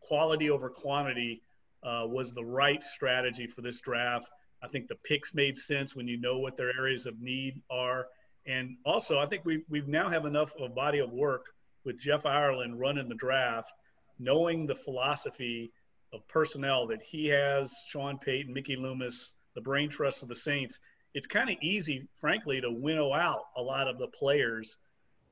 quality 0.00 0.50
over 0.50 0.70
quantity 0.70 1.42
uh, 1.82 2.06
was 2.06 2.32
the 2.32 2.44
right 2.44 2.82
strategy 2.82 3.46
for 3.46 3.62
this 3.62 3.80
draft. 3.80 4.28
I 4.62 4.68
think 4.68 4.88
the 4.88 4.96
picks 4.96 5.34
made 5.34 5.58
sense 5.58 5.94
when 5.94 6.08
you 6.08 6.18
know 6.18 6.38
what 6.38 6.56
their 6.56 6.70
areas 6.76 7.06
of 7.06 7.20
need 7.20 7.62
are. 7.70 8.06
And 8.46 8.76
also, 8.84 9.18
I 9.18 9.26
think 9.26 9.44
we 9.44 9.64
we 9.68 9.80
now 9.82 10.08
have 10.08 10.24
enough 10.24 10.54
of 10.54 10.62
a 10.70 10.74
body 10.74 11.00
of 11.00 11.12
work 11.12 11.46
with 11.84 11.98
Jeff 11.98 12.26
Ireland 12.26 12.78
running 12.78 13.08
the 13.08 13.14
draft, 13.14 13.72
knowing 14.18 14.66
the 14.66 14.74
philosophy 14.74 15.72
of 16.12 16.26
personnel 16.28 16.88
that 16.88 17.02
he 17.02 17.26
has, 17.28 17.84
Sean 17.88 18.18
Payton, 18.18 18.52
Mickey 18.52 18.76
Loomis, 18.76 19.32
the 19.54 19.60
brain 19.60 19.88
trust 19.88 20.22
of 20.22 20.28
the 20.28 20.34
Saints, 20.34 20.78
it's 21.14 21.26
kind 21.26 21.50
of 21.50 21.56
easy, 21.62 22.06
frankly, 22.20 22.60
to 22.60 22.70
winnow 22.70 23.12
out 23.12 23.46
a 23.56 23.62
lot 23.62 23.88
of 23.88 23.98
the 23.98 24.06
players 24.06 24.76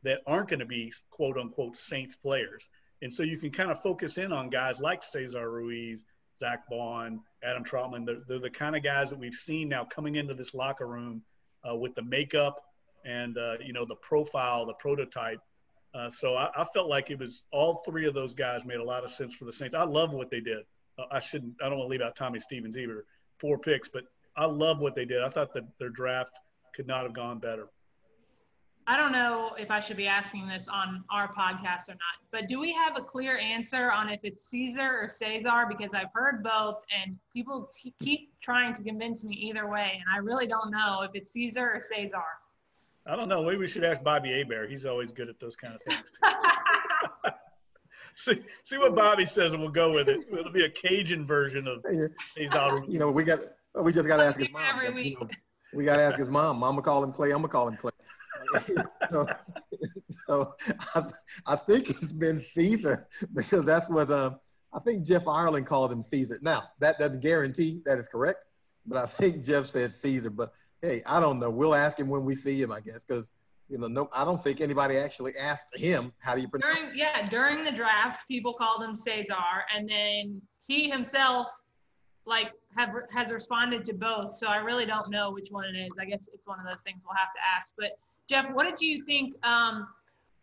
that 0.03 0.21
aren't 0.27 0.49
going 0.49 0.61
to 0.61 0.67
be 0.67 0.93
quote 1.11 1.39
unquote 1.39 1.77
Saints 1.77 2.17
players. 2.17 2.69
And 3.03 3.13
so 3.13 3.23
you 3.23 3.39
can 3.39 3.51
kind 3.51 3.71
of 3.71 3.83
focus 3.83 4.19
in 4.19 4.33
on 4.33 4.51
guys 4.51 4.81
like 4.81 5.03
Cesar 5.03 5.49
Ruiz 5.49 6.05
Zack 6.39 6.69
Baun, 6.69 7.21
Adam 7.43 7.65
Trautman. 7.65 8.07
They're, 8.07 8.23
they're 8.27 8.39
the 8.39 8.51
kind 8.51 8.77
of 8.77 8.83
guys 8.83 9.11
that 9.11 9.19
we've 9.19 9.35
seen 9.35 9.69
now 9.69 9.85
coming 9.85 10.17
into 10.17 10.35
this 10.35 10.55
locker 10.55 10.87
room 10.87 11.23
uh, 11.69 11.75
with 11.75 11.95
the 11.95 12.03
makeup 12.03 12.61
and 13.05 13.37
uh, 13.39 13.55
you 13.65 13.73
know 13.73 13.85
the 13.85 13.97
profile, 13.97 14.67
the 14.67 14.75
prototype. 14.75 15.41
Uh, 15.95 16.11
so 16.11 16.35
I, 16.35 16.51
I, 16.57 16.65
felt 16.75 16.89
like 16.89 17.11
it 17.11 17.21
was 17.21 17.45
all 17.53 17.85
three 17.87 18.07
of 18.09 18.15
those 18.15 18.35
guys 18.35 18.65
made 18.65 18.79
a 18.81 18.85
lot 18.85 19.05
of 19.05 19.11
sense 19.11 19.33
for 19.33 19.45
the 19.45 19.53
Saints. 19.53 19.77
I 19.77 19.85
love 19.85 20.13
what 20.13 20.29
they 20.29 20.41
did. 20.41 20.65
Uh, 20.99 21.05
I 21.13 21.21
shouldn't. 21.21 21.55
I 21.63 21.69
don't 21.69 21.79
want 21.79 21.89
to 21.89 21.91
leave 21.93 22.01
out 22.01 22.17
Tommy 22.17 22.41
Stevens 22.41 22.77
either. 22.77 23.05
Four 23.39 23.59
picks, 23.59 23.89
but 23.89 24.05
I 24.37 24.47
love 24.47 24.81
what 24.81 24.95
they 24.95 25.05
did. 25.05 25.23
I 25.23 25.29
thought 25.29 25.55
that 25.55 25.65
their 25.79 25.91
draft 25.91 26.33
could 26.75 26.87
not 26.87 27.05
have 27.05 27.15
gone 27.15 27.39
better. 27.39 27.69
I 28.87 28.99
don't 28.99 29.13
know 29.13 29.55
if 29.59 29.71
I 29.71 29.81
should 29.81 29.97
be 29.97 30.07
asking 30.07 30.47
this 30.47 30.69
on 30.69 31.05
our 31.11 31.33
podcast 31.33 31.89
or 31.89 31.93
not, 31.93 32.21
but 32.31 32.49
do 32.49 32.61
we 32.61 32.71
have 32.75 32.99
a 32.99 33.01
clear 33.01 33.39
answer 33.39 33.91
on 33.91 34.11
if 34.11 34.21
it's 34.25 34.45
Caesar 34.49 35.01
or 35.01 35.09
Cesar? 35.09 35.65
Because 35.67 35.95
I've 35.95 36.13
heard 36.15 36.43
both, 36.43 36.83
and 36.95 37.17
people 37.33 37.71
t- 37.73 37.95
keep 38.03 38.39
trying 38.43 38.75
to 38.75 38.83
convince 38.83 39.25
me 39.25 39.37
either 39.37 39.71
way, 39.71 39.93
and 39.95 40.05
I 40.13 40.19
really 40.19 40.47
don't 40.47 40.71
know 40.71 41.01
if 41.01 41.13
it's 41.15 41.31
Caesar 41.31 41.73
or 41.73 41.81
Cesar. 41.81 42.19
I 43.07 43.17
don't 43.17 43.29
know. 43.29 43.45
Maybe 43.45 43.59
we 43.59 43.67
should 43.67 43.85
ask 43.85 44.03
Bobby 44.03 44.31
Hebert. 44.31 44.71
He's 44.71 44.87
always 44.87 45.13
good 45.13 45.29
at 45.29 45.39
those 45.39 45.57
kind 45.57 45.75
of 45.75 45.83
things. 45.83 46.11
see, 48.15 48.41
see 48.63 48.79
what 48.79 48.95
Bobby 48.95 49.27
says, 49.27 49.53
and 49.53 49.61
we'll 49.61 49.71
go 49.71 49.93
with 49.93 50.09
it. 50.09 50.21
It'll 50.33 50.53
be 50.53 50.65
a 50.65 50.71
Cajun 50.71 51.27
version 51.27 51.69
of 51.69 51.85
Cesar. 52.37 52.83
You 52.87 52.99
know, 52.99 53.11
we 53.11 53.25
got 53.25 53.41
we 53.75 53.93
just 53.93 54.09
got 54.09 54.19
to 54.19 54.25
ask 54.25 54.39
his 54.41 54.51
mom. 54.51 54.63
Every 54.75 54.91
week. 54.91 55.19
You 55.21 55.27
know, 55.27 55.31
we 55.75 55.85
got 55.85 55.97
to 55.97 56.03
ask 56.03 56.19
his 56.19 56.31
mom. 56.31 56.59
Mama 56.59 56.81
call 56.81 57.05
him 57.05 57.13
Clay. 57.13 57.31
I'm 57.31 57.39
gonna 57.39 57.49
call 57.49 57.69
him 57.69 57.77
Clay. 57.77 57.91
so, 59.11 59.27
so 60.29 60.55
I, 60.95 61.03
I, 61.47 61.57
think 61.57 61.91
it's 61.91 62.13
been 62.13 62.39
Caesar 62.39 63.09
because 63.35 63.65
that's 63.65 63.91
what 63.91 64.11
um, 64.11 64.39
I 64.73 64.79
think 64.81 65.05
Jeff 65.05 65.27
Ireland 65.27 65.67
called 65.67 65.93
him 65.93 66.03
Caesar. 66.03 66.39
Now 66.41 66.65
that 66.79 66.99
doesn't 66.99 67.21
guarantee 67.21 67.83
that 67.85 67.99
is 67.99 68.07
correct, 68.07 68.39
but 68.87 68.99
I 68.99 69.07
think 69.07 69.43
Jeff 69.43 69.67
said 69.67 69.93
Caesar. 69.93 70.31
But 70.31 70.53
hey, 70.85 71.03
I 71.07 71.19
don't 71.19 71.39
know. 71.39 71.51
We'll 71.51 71.75
ask 71.75 71.99
him 71.99 72.09
when 72.09 72.25
we 72.25 72.35
see 72.35 72.61
him, 72.61 72.71
I 72.71 72.81
guess, 72.81 73.05
because 73.05 73.33
you 73.69 73.79
know, 73.79 73.89
no, 73.89 74.09
I 74.13 74.25
don't 74.25 74.41
think 74.41 74.61
anybody 74.61 74.99
actually 74.99 75.33
asked 75.41 75.75
him 75.75 76.13
how 76.19 76.35
do 76.35 76.43
you 76.43 76.49
pronounce. 76.49 76.77
During, 76.77 76.91
yeah, 76.95 77.27
during 77.29 77.65
the 77.65 77.73
draft, 77.73 78.29
people 78.29 78.53
called 78.53 78.83
him 78.83 78.95
Cesar, 78.95 79.35
and 79.75 79.89
then 79.89 80.43
he 80.67 80.91
himself 80.91 81.49
like 82.27 82.53
have 82.77 82.95
has 83.11 83.33
responded 83.33 83.85
to 83.87 83.95
both. 83.95 84.35
So 84.35 84.49
I 84.49 84.57
really 84.57 84.85
don't 84.85 85.11
know 85.11 85.31
which 85.31 85.49
one 85.51 85.65
it 85.65 85.79
is. 85.79 85.93
I 85.99 86.05
guess 86.05 86.29
it's 86.33 86.47
one 86.47 86.61
of 86.61 86.67
those 86.67 86.83
things 86.83 87.01
we'll 87.07 87.17
have 87.17 87.33
to 87.33 87.41
ask. 87.57 87.75
But 87.79 87.99
Jeff, 88.29 88.53
what 88.53 88.65
did 88.65 88.81
you 88.81 89.05
think 89.05 89.35
um, 89.47 89.89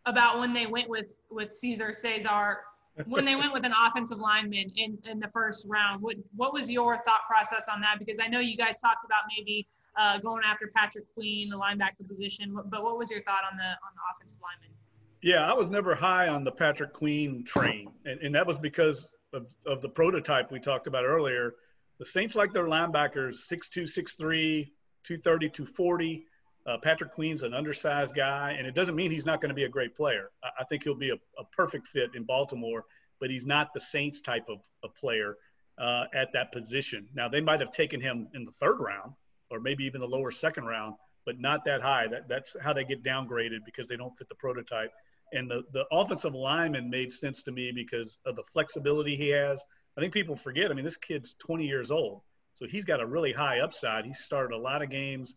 about 0.06 0.40
when 0.40 0.52
they 0.52 0.66
went 0.66 0.88
with 0.88 1.16
with 1.30 1.52
Caesar 1.52 1.92
Cesar? 1.92 2.58
when 3.06 3.24
they 3.24 3.36
went 3.36 3.54
with 3.54 3.64
an 3.64 3.72
offensive 3.86 4.18
lineman 4.18 4.70
in, 4.76 4.98
in 5.08 5.18
the 5.18 5.28
first 5.28 5.66
round, 5.66 6.02
what 6.02 6.16
what 6.36 6.52
was 6.52 6.70
your 6.70 6.98
thought 7.04 7.22
process 7.26 7.66
on 7.72 7.80
that? 7.80 7.98
Because 7.98 8.18
I 8.20 8.26
know 8.26 8.40
you 8.40 8.54
guys 8.54 8.80
talked 8.80 9.06
about 9.06 9.22
maybe 9.34 9.66
uh, 9.98 10.18
going 10.18 10.42
after 10.44 10.70
Patrick 10.74 11.12
Queen, 11.14 11.48
the 11.48 11.56
linebacker 11.58 12.06
position, 12.06 12.58
but 12.66 12.82
what 12.82 12.98
was 12.98 13.10
your 13.10 13.22
thought 13.22 13.42
on 13.50 13.56
the 13.56 13.64
on 13.64 13.92
the 13.94 14.02
offensive 14.14 14.38
lineman? 14.42 14.76
Yeah, 15.22 15.48
I 15.48 15.54
was 15.54 15.70
never 15.70 15.94
high 15.94 16.28
on 16.28 16.42
the 16.42 16.50
Patrick 16.50 16.92
Queen 16.92 17.44
train, 17.44 17.90
and, 18.04 18.20
and 18.20 18.34
that 18.34 18.46
was 18.46 18.58
because 18.58 19.16
of, 19.32 19.46
of 19.66 19.80
the 19.80 19.88
prototype 19.88 20.50
we 20.50 20.58
talked 20.58 20.86
about 20.88 21.04
earlier 21.04 21.54
the 22.02 22.06
Saints 22.06 22.34
like 22.34 22.52
their 22.52 22.64
linebackers 22.64 23.48
6'2, 23.48 23.84
6'3, 23.84 24.70
230, 25.04 25.48
240. 25.50 26.26
Uh, 26.66 26.76
Patrick 26.82 27.12
Queen's 27.12 27.44
an 27.44 27.54
undersized 27.54 28.12
guy, 28.14 28.56
and 28.58 28.66
it 28.66 28.74
doesn't 28.74 28.96
mean 28.96 29.12
he's 29.12 29.24
not 29.24 29.40
going 29.40 29.50
to 29.50 29.54
be 29.54 29.62
a 29.62 29.68
great 29.68 29.94
player. 29.94 30.30
I, 30.42 30.62
I 30.62 30.64
think 30.64 30.82
he'll 30.82 30.96
be 30.96 31.10
a, 31.10 31.14
a, 31.40 31.44
perfect 31.56 31.86
fit 31.86 32.10
in 32.16 32.24
Baltimore, 32.24 32.84
but 33.20 33.30
he's 33.30 33.46
not 33.46 33.72
the 33.72 33.78
Saints 33.78 34.20
type 34.20 34.48
of, 34.48 34.58
of 34.82 34.96
player 34.96 35.36
uh, 35.78 36.06
at 36.12 36.32
that 36.32 36.50
position. 36.50 37.06
Now, 37.14 37.28
they 37.28 37.40
might 37.40 37.60
have 37.60 37.70
taken 37.70 38.00
him 38.00 38.26
in 38.34 38.44
the 38.44 38.52
third 38.52 38.80
round 38.80 39.12
or 39.52 39.60
maybe 39.60 39.84
even 39.84 40.00
the 40.00 40.06
lower 40.06 40.32
second 40.32 40.64
round, 40.64 40.94
but 41.24 41.38
not 41.38 41.64
that 41.66 41.80
high. 41.80 42.08
That, 42.08 42.28
that's 42.28 42.56
how 42.60 42.72
they 42.72 42.84
get 42.84 43.04
downgraded 43.04 43.60
because 43.64 43.86
they 43.86 43.96
don't 43.96 44.16
fit 44.18 44.28
the 44.28 44.34
prototype. 44.34 44.90
And 45.32 45.48
the, 45.48 45.62
the 45.72 45.84
offensive 45.92 46.34
lineman 46.34 46.90
made 46.90 47.12
sense 47.12 47.44
to 47.44 47.52
me 47.52 47.70
because 47.72 48.18
of 48.26 48.34
the 48.36 48.42
flexibility 48.52 49.16
he 49.16 49.28
has– 49.28 49.62
I 49.96 50.00
think 50.00 50.12
people 50.12 50.36
forget. 50.36 50.70
I 50.70 50.74
mean, 50.74 50.84
this 50.84 50.96
kid's 50.96 51.34
20 51.34 51.66
years 51.66 51.90
old, 51.90 52.22
so 52.54 52.66
he's 52.66 52.84
got 52.84 53.00
a 53.00 53.06
really 53.06 53.32
high 53.32 53.60
upside. 53.60 54.04
He 54.04 54.12
started 54.12 54.54
a 54.54 54.58
lot 54.58 54.82
of 54.82 54.90
games 54.90 55.34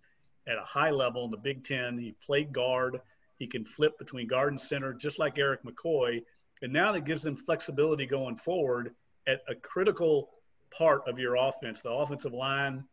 at 0.48 0.57
a 0.57 0.63
high 0.63 0.91
level 0.91 1.25
in 1.25 1.31
the 1.31 1.38
Big 1.38 1.63
Ten. 1.65 1.98
He 1.98 2.15
played 2.25 2.53
guard. 2.53 3.01
He 3.38 3.48
can 3.48 3.65
flip 3.65 3.98
between 4.00 4.27
guard 4.27 4.53
and 4.53 4.60
center, 4.60 4.93
just 4.93 5.19
like 5.19 5.38
Erik 5.38 5.62
McCoy. 5.63 6.24
And 6.62 6.72
now 6.72 6.93
that 6.93 7.03
gives 7.03 7.24
them 7.24 7.36
flexibility 7.36 8.05
going 8.05 8.38
forward 8.38 8.95
at 9.27 9.41
a 9.50 9.55
critical 9.55 10.29
part 10.75 11.01
of 11.07 11.19
your 11.19 11.36
offense, 11.36 11.81
the 11.81 11.91
offensive 11.91 12.34
line. 12.34 12.86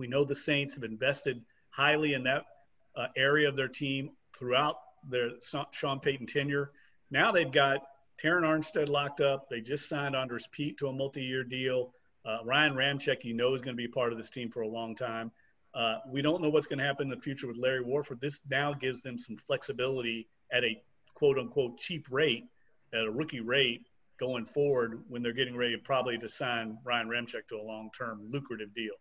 We 0.00 0.06
know 0.06 0.24
the 0.24 0.34
Saints 0.34 0.76
have 0.76 0.84
invested 0.84 1.44
highly 1.68 2.14
in 2.14 2.24
that 2.24 2.46
uh, 2.96 3.08
area 3.18 3.50
of 3.50 3.54
their 3.54 3.68
team 3.68 4.12
throughout 4.34 4.76
their 5.10 5.32
Sean 5.72 6.00
Payton 6.00 6.26
tenure. 6.26 6.70
Now 7.10 7.32
they've 7.32 7.52
got 7.52 7.82
Terron 8.20 8.42
Armstead 8.42 8.88
locked 8.88 9.20
up. 9.20 9.50
They 9.50 9.60
just 9.60 9.90
signed 9.90 10.16
Andrus 10.16 10.48
Peat 10.50 10.78
to 10.78 10.88
a 10.88 10.92
multi-year 10.92 11.44
deal. 11.44 11.92
Uh, 12.24 12.38
Ryan 12.44 12.72
Ramczyk, 12.72 13.24
you 13.24 13.34
know, 13.34 13.52
is 13.52 13.60
going 13.60 13.76
to 13.76 13.80
be 13.80 13.88
part 13.88 14.10
of 14.10 14.16
this 14.16 14.30
team 14.30 14.50
for 14.50 14.62
a 14.62 14.68
long 14.68 14.96
time. 14.96 15.30
Uh, 15.74 15.98
we 16.08 16.22
don't 16.22 16.40
know 16.40 16.48
what's 16.48 16.66
going 16.66 16.78
to 16.78 16.84
happen 16.84 17.04
in 17.04 17.10
the 17.10 17.22
future 17.22 17.46
with 17.46 17.58
Larry 17.58 17.82
Warford. 17.82 18.22
This 18.22 18.40
now 18.48 18.72
gives 18.72 19.02
them 19.02 19.18
some 19.18 19.36
flexibility 19.36 20.28
at 20.50 20.64
a 20.64 20.82
quote 21.14 21.38
unquote 21.38 21.78
cheap 21.78 22.06
rate, 22.10 22.46
at 22.94 23.04
a 23.04 23.10
rookie 23.10 23.40
rate 23.40 23.86
going 24.18 24.46
forward 24.46 25.02
when 25.08 25.22
they're 25.22 25.34
getting 25.34 25.56
ready 25.56 25.76
probably 25.76 26.16
to 26.16 26.28
sign 26.28 26.78
Ryan 26.84 27.08
Ramczyk 27.08 27.48
to 27.50 27.56
a 27.56 27.62
long 27.62 27.90
term 27.96 28.30
lucrative 28.30 28.74
deal. 28.74 28.94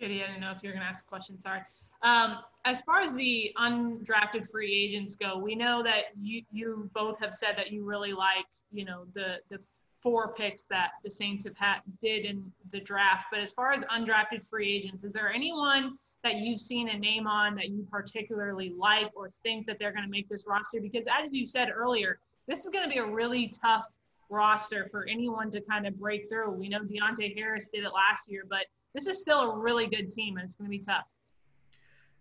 JD, 0.00 0.22
I 0.22 0.26
didn't 0.26 0.40
know 0.40 0.52
if 0.52 0.62
you 0.62 0.68
were 0.68 0.74
going 0.74 0.84
to 0.84 0.88
ask 0.88 1.04
a 1.04 1.08
question. 1.08 1.38
Sorry. 1.38 1.60
Um, 2.02 2.38
as 2.64 2.82
far 2.82 3.00
as 3.00 3.14
the 3.14 3.52
undrafted 3.56 4.50
free 4.50 4.72
agents 4.72 5.16
go, 5.16 5.38
we 5.38 5.54
know 5.54 5.82
that 5.82 6.06
you 6.20 6.42
you 6.52 6.90
both 6.94 7.18
have 7.20 7.34
said 7.34 7.54
that 7.56 7.72
you 7.72 7.84
really 7.84 8.12
like 8.12 8.46
you 8.70 8.84
know 8.84 9.04
the 9.14 9.38
the 9.50 9.58
four 10.02 10.34
picks 10.34 10.64
that 10.64 10.90
the 11.02 11.10
Saints 11.10 11.44
have 11.44 11.56
had 11.56 11.80
did 12.00 12.24
in 12.24 12.52
the 12.70 12.78
draft. 12.78 13.26
But 13.30 13.40
as 13.40 13.52
far 13.52 13.72
as 13.72 13.82
undrafted 13.84 14.48
free 14.48 14.70
agents, 14.70 15.02
is 15.02 15.14
there 15.14 15.32
anyone 15.32 15.96
that 16.22 16.36
you've 16.36 16.60
seen 16.60 16.90
a 16.90 16.96
name 16.96 17.26
on 17.26 17.56
that 17.56 17.70
you 17.70 17.84
particularly 17.90 18.72
like 18.78 19.10
or 19.16 19.30
think 19.30 19.66
that 19.66 19.78
they're 19.80 19.92
going 19.92 20.04
to 20.04 20.10
make 20.10 20.28
this 20.28 20.44
roster? 20.46 20.80
Because 20.80 21.06
as 21.08 21.32
you 21.32 21.48
said 21.48 21.70
earlier, 21.74 22.20
this 22.46 22.64
is 22.64 22.70
going 22.70 22.84
to 22.84 22.90
be 22.90 22.98
a 22.98 23.06
really 23.06 23.48
tough 23.48 23.96
roster 24.28 24.86
for 24.90 25.06
anyone 25.08 25.50
to 25.50 25.60
kind 25.60 25.86
of 25.86 25.98
break 25.98 26.28
through. 26.28 26.52
We 26.52 26.68
know 26.68 26.80
Deonte 26.80 27.36
Harris 27.36 27.68
did 27.68 27.84
it 27.84 27.90
last 27.92 28.30
year, 28.30 28.44
but 28.48 28.66
this 28.96 29.06
is 29.06 29.20
still 29.20 29.40
a 29.40 29.56
really 29.58 29.86
good 29.86 30.08
team 30.08 30.38
and 30.38 30.46
it's 30.46 30.54
going 30.54 30.70
to 30.70 30.70
be 30.70 30.82
tough. 30.82 31.04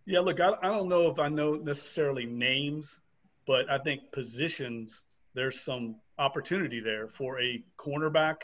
Yeah, 0.05 0.19
look, 0.19 0.41
I, 0.41 0.51
I 0.61 0.67
don't 0.67 0.89
know 0.89 1.09
if 1.09 1.19
I 1.19 1.29
know 1.29 1.53
necessarily 1.53 2.25
names, 2.25 2.99
but 3.47 3.69
I 3.71 3.77
think 3.77 4.11
positions, 4.11 5.05
there's 5.33 5.61
some 5.61 5.95
opportunity 6.19 6.81
there 6.81 7.07
for 7.07 7.41
a 7.41 7.63
cornerback, 7.77 8.41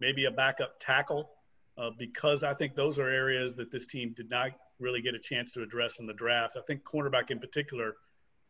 maybe 0.00 0.24
a 0.24 0.30
backup 0.30 0.80
tackle, 0.80 1.30
uh, 1.76 1.90
because 1.98 2.42
I 2.42 2.54
think 2.54 2.74
those 2.74 2.98
are 2.98 3.10
areas 3.10 3.54
that 3.56 3.70
this 3.70 3.84
team 3.84 4.14
did 4.16 4.30
not 4.30 4.52
really 4.80 5.02
get 5.02 5.14
a 5.14 5.18
chance 5.18 5.52
to 5.52 5.62
address 5.62 6.00
in 6.00 6.06
the 6.06 6.14
draft. 6.14 6.56
I 6.56 6.62
think 6.66 6.82
cornerback 6.82 7.30
in 7.30 7.38
particular, 7.38 7.94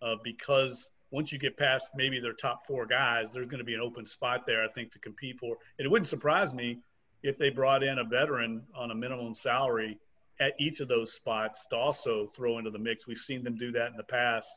uh, 0.01 0.15
because 0.23 0.91
once 1.11 1.33
you 1.33 1.41
get 1.41 1.57
past 1.57 1.91
maybe 1.97 2.21
their 2.21 2.33
top 2.33 2.65
four 2.65 2.87
guys, 2.87 3.33
there's 3.33 3.47
going 3.49 3.59
to 3.59 3.65
be 3.65 3.75
an 3.75 3.81
open 3.81 4.07
spot 4.07 4.45
there, 4.47 4.65
I 4.65 4.69
think, 4.69 4.93
to 4.93 5.01
compete 5.01 5.41
for. 5.41 5.57
And 5.79 5.85
it 5.85 5.91
wouldn't 5.91 6.07
surprise 6.07 6.55
me 6.55 6.79
if 7.27 7.39
they 7.39 7.51
brought 7.51 7.83
in 7.83 7.99
a 7.99 8.05
veteran 8.05 8.63
on 8.75 8.91
a 8.91 8.95
minimum 8.95 9.35
salary 9.35 9.99
at 10.39 10.53
each 10.61 10.81
of 10.81 10.89
those 10.89 11.13
spots 11.13 11.67
to 11.67 11.77
also 11.77 12.27
throw 12.37 12.59
into 12.59 12.71
the 12.71 12.79
mix. 12.79 13.07
We've 13.07 13.19
seen 13.19 13.43
them 13.43 13.57
do 13.57 13.73
that 13.73 13.91
in 13.91 13.97
the 13.97 14.05
past. 14.05 14.49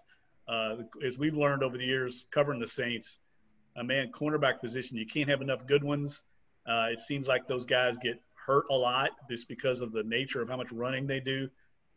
Uh, 0.48 0.78
as 1.06 1.18
we've 1.18 1.36
learned 1.36 1.64
over 1.64 1.78
the 1.78 1.86
years 1.86 2.26
covering 2.32 2.60
the 2.60 2.68
Saints, 2.68 3.20
a 3.76 3.84
man 3.84 4.12
cornerback 4.12 4.60
position, 4.60 4.98
you 4.98 5.06
can't 5.06 5.30
have 5.30 5.42
enough 5.42 5.66
good 5.66 5.84
ones. 5.84 6.22
Uh, 6.68 6.88
it 6.92 7.00
seems 7.00 7.28
like 7.28 7.48
those 7.48 7.66
guys 7.66 7.98
get 7.98 8.22
hurt 8.46 8.66
a 8.70 8.76
lot 8.76 9.12
just 9.30 9.48
because 9.48 9.82
of 9.82 9.92
the 9.92 10.04
nature 10.04 10.42
of 10.42 10.50
how 10.50 10.58
much 10.58 10.72
running 10.72 11.08
they 11.08 11.20
do. 11.20 11.50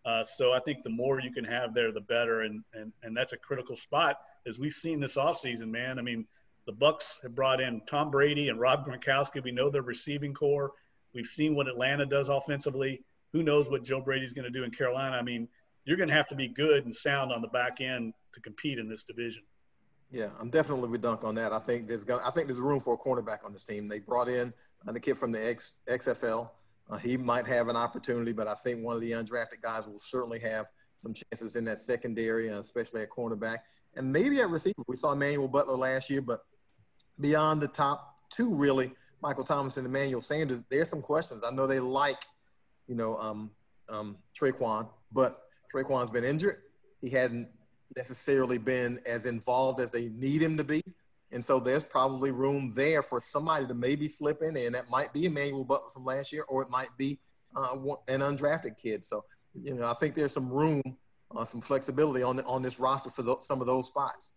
Uh, 0.04 0.22
so 0.22 0.52
I 0.52 0.60
think 0.60 0.84
the 0.84 0.90
more 0.90 1.20
you 1.20 1.32
can 1.32 1.44
have 1.44 1.74
there, 1.74 1.92
the 1.92 2.00
better, 2.00 2.40
and 2.40 2.64
and 2.74 2.92
and 3.02 3.16
that's 3.16 3.32
a 3.32 3.36
critical 3.36 3.76
spot 3.76 4.18
as 4.46 4.58
we've 4.58 4.72
seen 4.72 5.00
this 5.00 5.16
offseason, 5.16 5.68
man. 5.68 5.98
I 5.98 6.02
mean, 6.02 6.26
the 6.66 6.72
Bucs 6.72 7.20
have 7.22 7.34
brought 7.34 7.60
in 7.60 7.80
Tom 7.86 8.10
Brady 8.10 8.48
and 8.48 8.60
Rob 8.60 8.86
Gronkowski. 8.86 9.42
We 9.42 9.50
know 9.50 9.70
their 9.70 9.82
receiving 9.82 10.32
corps. 10.34 10.72
We've 11.14 11.26
seen 11.26 11.54
what 11.54 11.68
Atlanta 11.68 12.06
does 12.06 12.28
offensively 12.28 13.04
who 13.32 13.42
knows 13.42 13.70
what 13.70 13.82
Joe 13.82 14.00
Brady's 14.00 14.32
going 14.32 14.44
to 14.44 14.50
do 14.50 14.64
in 14.64 14.70
Carolina? 14.70 15.16
I 15.16 15.22
mean, 15.22 15.48
you're 15.84 15.96
going 15.96 16.08
to 16.08 16.14
have 16.14 16.28
to 16.28 16.34
be 16.34 16.48
good 16.48 16.84
and 16.84 16.94
sound 16.94 17.32
on 17.32 17.42
the 17.42 17.48
back 17.48 17.80
end 17.80 18.14
to 18.32 18.40
compete 18.40 18.78
in 18.78 18.88
this 18.88 19.04
division. 19.04 19.42
Yeah, 20.10 20.28
I'm 20.40 20.50
definitely 20.50 20.90
with 20.90 21.00
Dunk 21.00 21.24
on 21.24 21.34
that. 21.36 21.52
I 21.52 21.58
think 21.58 21.88
there's 21.88 22.04
going 22.04 22.20
I 22.24 22.30
think 22.30 22.46
there's 22.46 22.60
room 22.60 22.80
for 22.80 22.94
a 22.94 22.98
cornerback 22.98 23.46
on 23.46 23.52
this 23.52 23.64
team. 23.64 23.88
They 23.88 23.98
brought 23.98 24.28
in 24.28 24.52
uh, 24.86 24.92
the 24.92 25.00
kid 25.00 25.16
from 25.16 25.32
the 25.32 25.44
X, 25.44 25.74
XFL. 25.88 26.50
Uh, 26.90 26.98
he 26.98 27.16
might 27.16 27.46
have 27.46 27.68
an 27.68 27.76
opportunity, 27.76 28.32
but 28.32 28.46
I 28.46 28.54
think 28.54 28.84
one 28.84 28.94
of 28.94 29.00
the 29.00 29.12
undrafted 29.12 29.62
guys 29.62 29.88
will 29.88 29.98
certainly 29.98 30.38
have 30.40 30.66
some 30.98 31.14
chances 31.14 31.56
in 31.56 31.64
that 31.64 31.78
secondary, 31.78 32.50
uh, 32.50 32.60
especially 32.60 33.00
at 33.00 33.08
cornerback 33.08 33.58
and 33.96 34.12
maybe 34.12 34.40
at 34.40 34.50
receiver. 34.50 34.82
We 34.86 34.96
saw 34.96 35.12
Emmanuel 35.12 35.48
Butler 35.48 35.76
last 35.76 36.10
year, 36.10 36.20
but 36.20 36.40
beyond 37.20 37.60
the 37.60 37.68
top 37.68 38.16
two, 38.30 38.54
really, 38.54 38.92
Michael 39.22 39.44
Thomas 39.44 39.76
and 39.76 39.86
Emmanuel 39.86 40.20
Sanders, 40.20 40.64
there's 40.70 40.88
some 40.88 41.02
questions. 41.02 41.44
I 41.44 41.50
know 41.50 41.66
they 41.66 41.80
like, 41.80 42.22
you 42.88 42.94
know, 42.94 43.16
um, 43.18 43.50
um, 43.88 44.16
Tre'Quan, 44.38 44.88
but 45.12 45.42
Tre'Quan's 45.72 46.10
been 46.10 46.24
injured. 46.24 46.56
He 47.00 47.10
hadn't 47.10 47.48
necessarily 47.96 48.58
been 48.58 48.98
as 49.06 49.26
involved 49.26 49.80
as 49.80 49.90
they 49.90 50.08
need 50.08 50.42
him 50.42 50.56
to 50.56 50.64
be. 50.64 50.82
And 51.30 51.44
so 51.44 51.60
there's 51.60 51.84
probably 51.84 52.30
room 52.30 52.72
there 52.74 53.02
for 53.02 53.20
somebody 53.20 53.66
to 53.66 53.74
maybe 53.74 54.06
slip 54.06 54.42
in, 54.42 54.56
and 54.56 54.74
that 54.74 54.90
might 54.90 55.12
be 55.12 55.24
Emmanuel 55.24 55.64
Butler 55.64 55.88
from 55.90 56.04
last 56.04 56.32
year, 56.32 56.44
or 56.48 56.62
it 56.62 56.68
might 56.68 56.90
be 56.98 57.18
uh, 57.56 57.76
an 58.08 58.20
undrafted 58.20 58.76
kid. 58.76 59.04
So, 59.04 59.24
you 59.54 59.74
know, 59.74 59.86
I 59.86 59.94
think 59.94 60.14
there's 60.14 60.32
some 60.32 60.50
room, 60.50 60.82
uh, 61.34 61.44
some 61.44 61.62
flexibility 61.62 62.22
on 62.22 62.40
on 62.40 62.60
this 62.60 62.78
roster 62.78 63.08
for 63.08 63.22
the, 63.22 63.36
some 63.40 63.60
of 63.60 63.66
those 63.66 63.86
spots. 63.86 64.32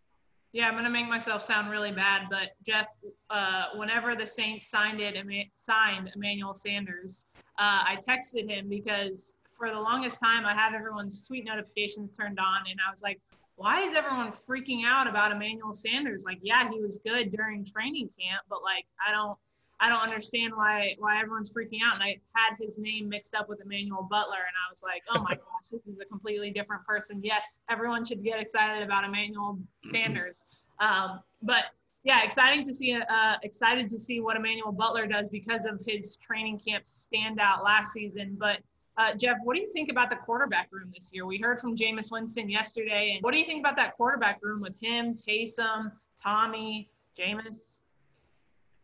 Yeah, 0.56 0.70
I'm 0.70 0.76
going 0.76 0.86
to 0.86 0.90
make 0.90 1.10
myself 1.10 1.44
sound 1.44 1.70
really 1.70 1.92
bad, 1.92 2.28
but 2.30 2.52
Jeff, 2.66 2.88
uh, 3.30 3.66
whenever 3.76 4.16
the 4.16 4.26
Saints 4.26 4.68
signed 4.68 5.02
it, 5.02 5.18
signed 5.56 6.10
Emmanuel 6.16 6.54
Sanders, 6.54 7.26
uh, 7.60 7.84
I 7.84 7.98
texted 7.98 8.50
him 8.50 8.70
because 8.70 9.36
for 9.58 9.70
the 9.70 9.78
longest 9.78 10.22
time 10.22 10.46
I 10.46 10.54
have 10.54 10.74
everyone's 10.74 11.28
tweet 11.28 11.44
notifications 11.44 12.16
turned 12.16 12.40
on, 12.40 12.62
and 12.72 12.80
I 12.88 12.90
was 12.90 13.02
like, 13.02 13.20
why 13.58 13.82
is 13.82 13.96
everyone 13.96 14.30
freaking 14.30 14.86
out 14.86 15.08
about 15.08 15.34
Emmanuel 15.34 15.74
Sanders? 15.74 16.24
Like, 16.26 16.40
yeah, 16.42 16.72
he 16.72 16.80
was 16.80 17.02
good 17.06 17.34
during 17.34 17.66
training 17.66 18.12
camp, 18.18 18.44
but 18.50 18.64
like, 18.64 18.86
I 19.06 19.12
don't, 19.12 19.38
I 19.80 19.90
don't 19.90 20.02
understand 20.02 20.54
why 20.56 20.96
why 21.00 21.20
everyone's 21.20 21.54
freaking 21.54 21.80
out. 21.86 21.96
And 21.96 22.04
I 22.04 22.18
had 22.34 22.56
his 22.60 22.78
name 22.78 23.10
mixed 23.10 23.36
up 23.36 23.50
with 23.50 23.62
Emmanuel 23.62 24.08
Butler, 24.10 24.38
and 24.38 24.56
I 24.56 24.72
was 24.72 24.84
like, 24.84 25.04
oh 25.10 25.22
my 25.22 25.36
gosh, 25.36 25.70
this 25.72 25.88
is 25.88 26.00
a 26.02 26.06
completely 26.06 26.52
different 26.52 26.86
person. 26.86 27.22
Yes, 27.24 27.60
everyone 27.70 28.06
should 28.06 28.24
get 28.24 28.40
excited 28.40 28.84
about 28.84 29.04
Emmanuel 29.04 29.60
Sanders, 29.84 30.46
um, 30.80 31.20
but 31.42 31.66
yeah, 32.04 32.24
exciting 32.24 32.66
to 32.66 32.74
see. 32.74 32.94
Uh, 32.94 33.36
excited 33.44 33.90
to 33.90 34.00
see 34.00 34.22
what 34.22 34.38
Emmanuel 34.38 34.72
Butler 34.72 35.08
does 35.08 35.30
because 35.30 35.66
of 35.66 35.82
his 35.86 36.18
training 36.18 36.60
camp 36.60 36.86
standout 36.86 37.64
last 37.64 37.92
season, 37.92 38.38
but 38.40 38.60
uh, 38.98 39.14
Jeff, 39.14 39.38
what 39.44 39.56
do 39.56 39.62
you 39.62 39.70
think 39.72 39.90
about 39.92 40.10
the 40.10 40.16
quarterback 40.16 40.70
room 40.72 40.92
this 40.94 41.12
year? 41.14 41.26
We 41.26 41.38
heard 41.38 41.60
from 41.60 41.76
Jameis 41.76 42.12
Winston 42.12 42.50
yesterday. 42.50 43.14
And 43.16 43.24
what 43.24 43.34
do 43.34 43.40
you 43.40 43.46
think 43.46 43.60
about 43.60 43.76
that 43.76 43.96
quarterback 43.98 44.40
room 44.42 44.62
with 44.62 44.80
him, 44.80 45.16
Taysom, 45.16 45.92
Tommy, 46.22 46.90
Jameis? 47.18 47.82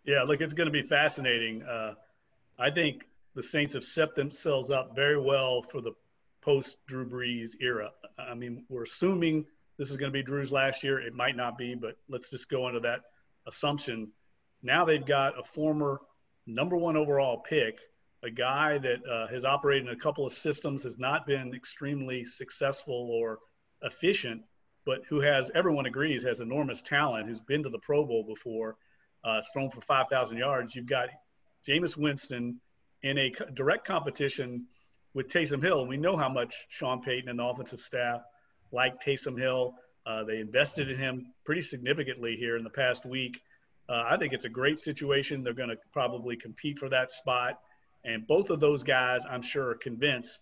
Yeah, 0.05 0.23
look, 0.23 0.41
it's 0.41 0.53
going 0.53 0.67
to 0.67 0.71
be 0.71 0.81
fascinating. 0.81 1.63
Uh, 1.63 1.93
I 2.57 2.71
think 2.71 3.05
the 3.35 3.43
Saints 3.43 3.75
have 3.75 3.83
set 3.83 4.15
themselves 4.15 4.71
up 4.71 4.95
very 4.95 5.19
well 5.19 5.61
for 5.61 5.81
the 5.81 5.91
post 6.41 6.77
Drew 6.87 7.07
Brees 7.07 7.51
era. 7.61 7.91
I 8.17 8.33
mean, 8.33 8.65
we're 8.69 8.83
assuming 8.83 9.45
this 9.77 9.89
is 9.89 9.97
going 9.97 10.11
to 10.11 10.17
be 10.17 10.23
Drew's 10.23 10.51
last 10.51 10.83
year. 10.83 10.99
It 10.99 11.13
might 11.13 11.35
not 11.35 11.57
be, 11.57 11.75
but 11.75 11.97
let's 12.09 12.29
just 12.29 12.49
go 12.49 12.67
into 12.67 12.81
that 12.81 13.01
assumption. 13.47 14.11
Now 14.63 14.85
they've 14.85 15.05
got 15.05 15.39
a 15.39 15.43
former 15.43 16.01
number 16.47 16.75
one 16.75 16.97
overall 16.97 17.37
pick 17.37 17.79
a 18.23 18.29
guy 18.29 18.77
that 18.77 19.05
uh, 19.07 19.27
has 19.27 19.45
operated 19.45 19.87
in 19.87 19.93
a 19.93 19.97
couple 19.97 20.25
of 20.25 20.31
systems, 20.31 20.83
has 20.83 20.97
not 20.97 21.25
been 21.25 21.53
extremely 21.55 22.23
successful 22.23 23.09
or 23.11 23.39
efficient, 23.81 24.43
but 24.85 24.99
who 25.09 25.21
has, 25.21 25.49
everyone 25.55 25.85
agrees, 25.85 26.23
has 26.23 26.39
enormous 26.39 26.81
talent, 26.81 27.27
who's 27.27 27.41
been 27.41 27.63
to 27.63 27.69
the 27.69 27.79
Pro 27.79 28.05
Bowl 28.05 28.23
before, 28.23 28.75
uh, 29.23 29.41
thrown 29.53 29.69
for 29.69 29.81
5,000 29.81 30.37
yards. 30.37 30.75
You've 30.75 30.87
got 30.87 31.09
Jameis 31.67 31.97
Winston 31.97 32.59
in 33.03 33.17
a 33.17 33.31
direct 33.53 33.85
competition 33.85 34.67
with 35.13 35.27
Taysom 35.27 35.61
Hill. 35.61 35.85
We 35.85 35.97
know 35.97 36.17
how 36.17 36.29
much 36.29 36.55
Sean 36.69 37.01
Payton 37.01 37.29
and 37.29 37.39
the 37.39 37.43
offensive 37.43 37.81
staff 37.81 38.21
like 38.71 39.01
Taysom 39.01 39.39
Hill. 39.39 39.75
Uh, 40.05 40.23
they 40.23 40.39
invested 40.39 40.89
in 40.89 40.97
him 40.97 41.33
pretty 41.45 41.61
significantly 41.61 42.35
here 42.39 42.57
in 42.57 42.63
the 42.63 42.69
past 42.69 43.05
week. 43.05 43.41
Uh, 43.87 44.03
I 44.09 44.17
think 44.17 44.33
it's 44.33 44.45
a 44.45 44.49
great 44.49 44.79
situation. 44.79 45.43
They're 45.43 45.53
going 45.53 45.69
to 45.69 45.77
probably 45.91 46.37
compete 46.37 46.79
for 46.79 46.89
that 46.89 47.11
spot. 47.11 47.59
And 48.03 48.25
both 48.25 48.49
of 48.49 48.59
those 48.59 48.83
guys, 48.83 49.25
I'm 49.29 49.41
sure, 49.41 49.71
are 49.71 49.75
convinced 49.75 50.41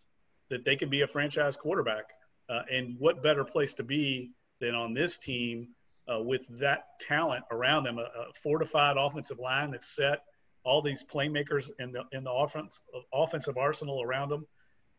that 0.50 0.64
they 0.64 0.76
can 0.76 0.90
be 0.90 1.02
a 1.02 1.08
franchise 1.08 1.58
quarterback. 1.58 2.06
Uh, 2.50 2.62
and 2.72 2.96
what 3.00 3.22
better 3.22 3.44
place 3.44 3.76
to 3.76 3.84
be 3.84 4.32
than 4.60 4.76
on 4.76 4.94
this 4.94 5.18
team 5.18 5.70
uh, 6.12 6.22
with 6.22 6.42
that 6.60 7.00
talent 7.00 7.44
around 7.52 7.84
them, 7.84 7.98
a, 7.98 8.02
a, 8.02 8.34
fortified 8.42 8.98
offensive 8.98 9.40
line 9.40 9.72
that's 9.72 9.96
set, 9.96 10.24
all 10.64 10.82
these 10.82 11.04
playmakers 11.04 11.72
in 11.80 11.92
the 11.92 12.04
in 12.12 12.24
the 12.24 12.32
offense 12.32 12.82
offensive 13.14 13.58
arsenal 13.58 14.02
around 14.02 14.30
them. 14.30 14.46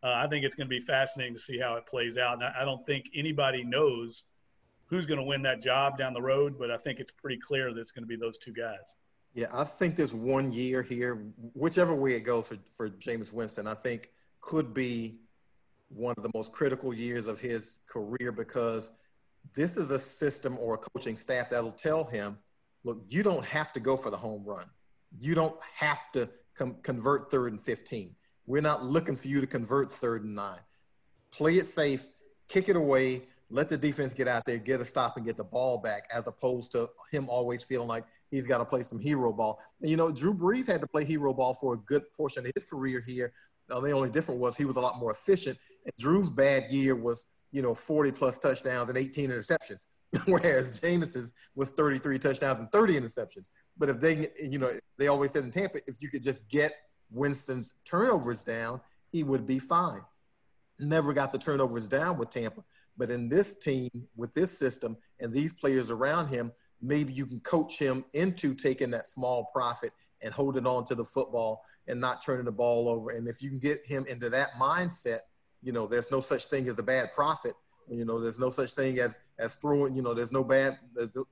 Uh, 0.03 0.13
I 0.15 0.27
think 0.29 0.45
it's 0.45 0.55
going 0.55 0.67
to 0.67 0.71
be 0.71 0.81
fascinating 0.81 1.35
to 1.35 1.41
see 1.41 1.59
how 1.59 1.75
it 1.77 1.87
plays 1.87 2.17
out. 2.17 2.35
And 2.35 2.45
I, 2.45 2.63
I 2.63 2.65
don't 2.65 2.85
think 2.87 3.07
anybody 3.15 3.63
knows 3.63 4.25
who's 4.87 5.07
going 5.07 5.19
to 5.19 5.25
win 5.25 5.43
that 5.43 5.63
job 5.63 5.99
down 5.99 6.15
the 6.15 6.23
road, 6.23 6.59
but 6.59 6.71
I 6.71 6.79
think 6.79 7.01
it's 7.01 7.13
pretty 7.13 7.39
clear 7.39 7.73
that 7.73 7.81
it's 7.81 7.93
going 7.93 8.03
to 8.03 8.09
be 8.09 8.17
those 8.17 8.39
two 8.39 8.53
guys. 8.53 8.95
Yeah, 9.35 9.47
I 9.53 9.65
think 9.65 9.95
this 9.95 10.13
one 10.13 10.53
year 10.53 10.83
here, 10.83 11.27
whichever 11.55 11.95
way 11.95 12.15
it 12.15 12.23
goes 12.23 12.49
for, 12.49 12.57
for 12.71 12.91
Jameis 12.91 13.33
Winston, 13.33 13.67
I 13.67 13.75
think 13.75 14.11
could 14.41 14.75
be 14.75 15.21
one 15.89 16.15
of 16.17 16.23
the 16.23 16.31
most 16.35 16.53
critical 16.53 16.95
years 16.95 17.27
of 17.27 17.39
his 17.39 17.81
career 17.87 18.33
because 18.33 18.93
this 19.55 19.77
is 19.77 19.91
a 19.91 19.99
system 19.99 20.57
or 20.61 20.75
a 20.75 20.79
coaching 20.79 21.17
staff 21.17 21.51
that'll 21.51 21.73
tell 21.73 22.05
him, 22.05 22.39
look, 22.85 23.03
you 23.09 23.23
don't 23.23 23.45
have 23.45 23.73
to 23.73 23.81
go 23.81 23.97
for 23.97 24.11
the 24.11 24.17
home 24.17 24.45
run. 24.45 24.67
You 25.19 25.35
don't 25.35 25.57
have 25.75 26.11
to 26.13 26.29
com- 26.55 26.77
convert 26.83 27.31
third 27.31 27.53
and 27.53 27.61
15. 27.61 28.15
We're 28.47 28.63
not 28.63 28.85
looking 28.85 29.17
for 29.17 29.29
you 29.29 29.41
to 29.41 29.47
convert 29.47 29.91
third 29.91 30.25
and 30.25 30.35
nine. 30.35 30.61
Play 31.31 31.55
it 31.55 31.67
safe, 31.67 32.09
kick 32.49 32.69
it 32.69 32.77
away, 32.77 33.23
let 33.51 33.69
the 33.69 33.77
defense 33.77 34.13
get 34.13 34.29
out 34.29 34.47
there, 34.47 34.59
get 34.59 34.81
a 34.81 34.85
stop, 34.85 35.17
and 35.17 35.27
get 35.27 35.37
the 35.37 35.45
ball 35.45 35.79
back, 35.79 36.09
as 36.15 36.27
opposed 36.27 36.73
to 36.73 36.89
him 37.11 37.29
always 37.29 37.65
feeling 37.65 37.89
like 37.89 38.05
he's 38.31 38.47
got 38.47 38.59
to 38.59 38.65
play 38.65 38.83
some 38.83 39.01
hero 39.01 39.33
ball. 39.33 39.61
And, 39.81 39.91
you 39.91 39.97
know, 39.97 40.13
Drew 40.13 40.33
Brees 40.33 40.67
had 40.67 40.81
to 40.81 40.87
play 40.87 41.05
hero 41.05 41.35
ball 41.35 41.55
for 41.55 41.75
a 41.75 41.79
good 41.79 42.03
portion 42.17 42.47
of 42.47 42.53
his 42.55 42.65
career 42.65 43.03
here. 43.07 43.33
Uh, 43.71 43.81
the 43.81 43.91
only 43.91 44.11
difference 44.11 44.41
was 44.41 44.57
he 44.57 44.65
was 44.65 44.77
a 44.77 44.81
lot 44.81 44.99
more 44.99 45.11
efficient. 45.11 45.59
And 45.85 45.93
Drew's 45.99 46.31
bad 46.31 46.71
year 46.71 46.95
was, 46.95 47.27
you 47.53 47.63
know, 47.63 47.75
40 47.75 48.13
plus 48.13 48.39
touchdowns 48.39 48.89
and 48.89 48.99
18 48.99 49.31
interceptions, 49.31 49.87
whereas 50.27 50.81
Jameis's 50.81 51.33
was 51.55 51.73
33 51.73 52.19
touchdowns 52.19 52.59
and 52.59 52.71
30 52.73 53.01
interceptions. 53.01 53.49
But 53.77 53.89
if 53.89 54.01
they, 54.01 54.29
you 54.41 54.59
know, 54.59 54.71
they 54.99 55.09
always 55.09 55.33
said 55.33 55.45
in 55.45 55.51
Tampa, 55.51 55.79
if 55.87 55.97
you 56.01 56.11
could 56.11 56.23
just 56.23 56.49
get 56.49 56.73
Winston's 57.11 57.75
turnovers 57.85 58.45
down, 58.45 58.81
he 59.11 59.25
would 59.25 59.47
be 59.47 59.59
fine. 59.59 60.03
Never 60.79 61.13
got 61.13 61.33
the 61.33 61.39
turnovers 61.39 61.89
down 61.89 62.17
with 62.17 62.31
Tampa. 62.31 62.63
But 62.97 63.11
in 63.11 63.29
this 63.29 63.59
team, 63.59 63.91
with 64.17 64.33
this 64.35 64.57
system 64.59 64.97
and 65.21 65.33
these 65.33 65.53
players 65.55 65.91
around 65.91 66.29
him, 66.29 66.53
maybe 66.83 67.13
you 67.13 67.27
can 67.27 67.41
coach 67.41 67.79
him 67.79 68.05
into 68.15 68.55
taking 68.55 68.91
that 68.91 69.07
small 69.07 69.51
profit 69.53 69.93
and 70.23 70.33
holding 70.33 70.67
on 70.67 70.85
to 70.87 70.95
the 70.95 71.05
football 71.05 71.63
and 71.87 72.01
not 72.01 72.25
turning 72.25 72.45
the 72.45 72.53
ball 72.53 72.89
over. 72.89 73.11
And 73.11 73.29
if 73.29 73.43
you 73.43 73.51
can 73.51 73.59
get 73.59 73.81
him 73.85 74.05
into 74.09 74.31
that 74.31 74.51
mindset, 74.61 75.21
you 75.63 75.73
know, 75.73 75.87
there's 75.87 76.11
no 76.11 76.21
such 76.21 76.47
thing 76.47 76.69
as 76.69 76.79
a 76.79 76.83
bad 76.83 77.13
profit. 77.13 77.55
You 77.89 78.05
know, 78.05 78.21
there's 78.21 78.39
no 78.39 78.51
such 78.51 78.73
thing 78.73 78.99
as 78.99 79.19
as 79.39 79.57
throwing. 79.57 79.97
You 79.97 80.03
know, 80.03 80.15
there's 80.15 80.33
no 80.33 80.45
bad 80.45 80.79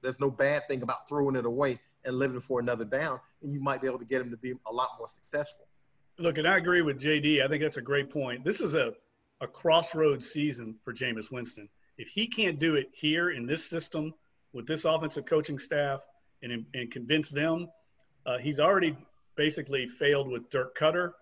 there's 0.02 0.20
no 0.20 0.30
bad 0.30 0.68
thing 0.68 0.82
about 0.82 1.08
throwing 1.08 1.36
it 1.36 1.46
away 1.46 1.78
and 2.04 2.14
living 2.16 2.40
for 2.40 2.60
another 2.60 2.84
down. 2.84 3.20
And 3.42 3.52
you 3.52 3.60
might 3.60 3.80
be 3.80 3.86
able 3.86 3.98
to 3.98 4.04
get 4.04 4.20
him 4.20 4.30
to 4.30 4.36
be 4.36 4.54
a 4.66 4.72
lot 4.72 4.90
more 4.98 5.08
successful. 5.08 5.66
Look, 6.18 6.38
and 6.38 6.48
I 6.48 6.56
agree 6.56 6.82
with 6.82 7.00
JD. 7.00 7.44
I 7.44 7.48
think 7.48 7.62
that's 7.62 7.76
a 7.76 7.82
great 7.82 8.10
point. 8.10 8.44
This 8.44 8.60
is 8.60 8.74
a 8.74 8.92
a 9.40 9.46
crossroads 9.46 10.28
season 10.28 10.74
for 10.84 10.92
Jameis 10.92 11.30
Winston. 11.30 11.68
If 11.96 12.08
he 12.08 12.26
can't 12.26 12.58
do 12.58 12.74
it 12.74 12.90
here 12.92 13.30
in 13.30 13.46
this 13.46 13.64
system 13.64 14.14
with 14.52 14.66
this 14.66 14.84
offensive 14.84 15.26
coaching 15.26 15.58
staff 15.58 16.00
and, 16.42 16.64
and 16.74 16.90
convince 16.90 17.30
them. 17.30 17.68
Uh, 18.26 18.38
he's 18.38 18.60
already 18.60 18.96
basically 19.36 19.88
failed 19.88 20.28
with 20.28 20.50
Dirk 20.50 20.76
Koetter. 20.76 21.12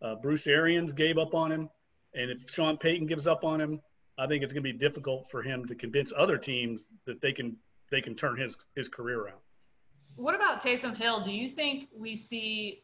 Uh, 0.00 0.14
Bruce 0.16 0.46
Arians 0.46 0.92
gave 0.92 1.18
up 1.18 1.34
on 1.34 1.52
him. 1.52 1.70
And 2.14 2.30
if 2.30 2.50
Sean 2.50 2.76
Payton 2.76 3.06
gives 3.06 3.26
up 3.26 3.44
on 3.44 3.60
him, 3.60 3.80
I 4.18 4.26
think 4.26 4.42
it's 4.42 4.52
going 4.52 4.64
to 4.64 4.72
be 4.72 4.78
difficult 4.78 5.30
for 5.30 5.42
him 5.42 5.66
to 5.66 5.74
convince 5.74 6.12
other 6.16 6.36
teams 6.36 6.90
that 7.06 7.20
they 7.20 7.32
can 7.32 7.56
they 7.90 8.00
can 8.00 8.14
turn 8.14 8.36
his 8.36 8.56
his 8.76 8.88
career 8.88 9.22
around. 9.22 9.40
What 10.16 10.34
about 10.34 10.62
Taysom 10.62 10.96
Hill? 10.96 11.24
Do 11.24 11.32
you 11.32 11.48
think 11.48 11.88
we 11.96 12.14
see 12.14 12.82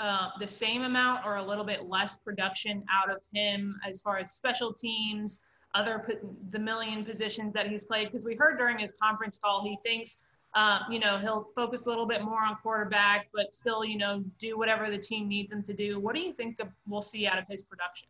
uh, 0.00 0.30
the 0.38 0.46
same 0.46 0.82
amount 0.82 1.26
or 1.26 1.36
a 1.36 1.42
little 1.42 1.64
bit 1.64 1.88
less 1.88 2.14
production 2.16 2.84
out 2.92 3.10
of 3.10 3.18
him 3.34 3.80
as 3.84 4.00
far 4.00 4.18
as 4.18 4.32
special 4.32 4.72
teams, 4.72 5.40
other 5.74 6.20
the 6.50 6.58
million 6.58 7.04
positions 7.04 7.52
that 7.52 7.68
he's 7.68 7.84
played 7.84 8.10
because 8.10 8.24
we 8.24 8.34
heard 8.34 8.58
during 8.58 8.78
his 8.78 8.94
conference 9.00 9.38
call 9.38 9.62
he 9.62 9.76
thinks 9.84 10.22
um, 10.54 10.80
you 10.90 10.98
know 10.98 11.18
he'll 11.18 11.48
focus 11.54 11.86
a 11.86 11.90
little 11.90 12.06
bit 12.06 12.22
more 12.22 12.42
on 12.42 12.56
quarterback 12.62 13.28
but 13.34 13.52
still 13.52 13.84
you 13.84 13.98
know 13.98 14.24
do 14.38 14.56
whatever 14.56 14.90
the 14.90 14.96
team 14.96 15.28
needs 15.28 15.52
him 15.52 15.62
to 15.62 15.74
do 15.74 16.00
what 16.00 16.14
do 16.14 16.22
you 16.22 16.32
think 16.32 16.58
we'll 16.86 17.02
see 17.02 17.26
out 17.26 17.38
of 17.38 17.44
his 17.48 17.62
production 17.62 18.08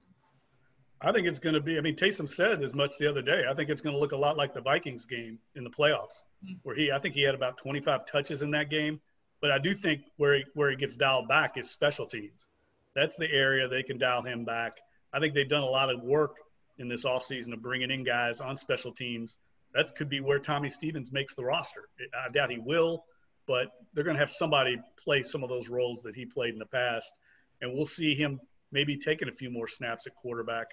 i 1.00 1.12
think 1.12 1.26
it's 1.26 1.38
going 1.38 1.54
to 1.54 1.60
be 1.60 1.78
i 1.78 1.80
mean 1.80 1.96
taysom 1.96 2.28
said 2.28 2.62
as 2.62 2.74
much 2.74 2.98
the 2.98 3.08
other 3.08 3.22
day 3.22 3.42
i 3.50 3.54
think 3.54 3.70
it's 3.70 3.82
going 3.82 3.94
to 3.94 4.00
look 4.00 4.12
a 4.12 4.16
lot 4.16 4.36
like 4.36 4.54
the 4.54 4.60
vikings 4.60 5.06
game 5.06 5.38
in 5.54 5.64
the 5.64 5.70
playoffs 5.70 6.22
mm-hmm. 6.44 6.54
where 6.62 6.76
he 6.76 6.90
i 6.92 6.98
think 6.98 7.14
he 7.14 7.22
had 7.22 7.34
about 7.34 7.58
25 7.58 8.06
touches 8.06 8.42
in 8.42 8.50
that 8.52 8.70
game 8.70 9.00
but 9.40 9.50
i 9.50 9.58
do 9.58 9.74
think 9.74 10.02
where 10.16 10.36
he, 10.36 10.44
where 10.54 10.70
he 10.70 10.76
gets 10.76 10.96
dialed 10.96 11.28
back 11.28 11.56
is 11.56 11.70
special 11.70 12.06
teams 12.06 12.46
that's 12.94 13.16
the 13.16 13.30
area 13.30 13.68
they 13.68 13.82
can 13.82 13.98
dial 13.98 14.22
him 14.22 14.44
back 14.44 14.78
i 15.12 15.20
think 15.20 15.34
they've 15.34 15.48
done 15.48 15.62
a 15.62 15.66
lot 15.66 15.90
of 15.90 16.02
work 16.02 16.36
in 16.78 16.88
this 16.88 17.04
offseason 17.04 17.52
of 17.52 17.62
bringing 17.62 17.90
in 17.90 18.04
guys 18.04 18.40
on 18.40 18.56
special 18.56 18.92
teams. 18.92 19.36
That 19.74 19.94
could 19.96 20.08
be 20.08 20.20
where 20.20 20.38
Tommy 20.38 20.70
Stevens 20.70 21.12
makes 21.12 21.34
the 21.34 21.44
roster. 21.44 21.88
I 22.14 22.30
doubt 22.30 22.50
he 22.50 22.58
will, 22.58 23.04
but 23.46 23.66
they're 23.92 24.04
going 24.04 24.16
to 24.16 24.20
have 24.20 24.30
somebody 24.30 24.78
play 25.04 25.22
some 25.22 25.42
of 25.42 25.48
those 25.48 25.68
roles 25.68 26.02
that 26.02 26.14
he 26.14 26.24
played 26.24 26.52
in 26.52 26.58
the 26.58 26.66
past, 26.66 27.12
and 27.60 27.72
we'll 27.74 27.86
see 27.86 28.14
him 28.14 28.40
maybe 28.72 28.96
taking 28.96 29.28
a 29.28 29.32
few 29.32 29.50
more 29.50 29.66
snaps 29.66 30.06
at 30.06 30.14
quarterback. 30.14 30.68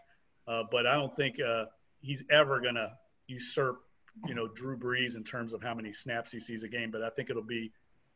Uh, 0.47 0.63
but 0.71 0.85
I 0.85 0.93
don't 0.93 1.15
think 1.15 1.39
uh, 1.39 1.65
he's 2.01 2.23
ever 2.29 2.59
going 2.59 2.75
to 2.75 2.91
usurp, 3.27 3.81
you 4.27 4.35
know, 4.35 4.47
Drew 4.47 4.77
Brees 4.77 5.15
in 5.15 5.23
terms 5.23 5.53
of 5.53 5.61
how 5.61 5.73
many 5.73 5.91
snaps 5.91 6.31
he 6.31 6.39
sees 6.39 6.63
a 6.63 6.67
game. 6.67 6.91
But 6.91 7.01
I 7.01 7.09
think 7.09 7.29
it'll 7.29 7.43
be 7.43 7.71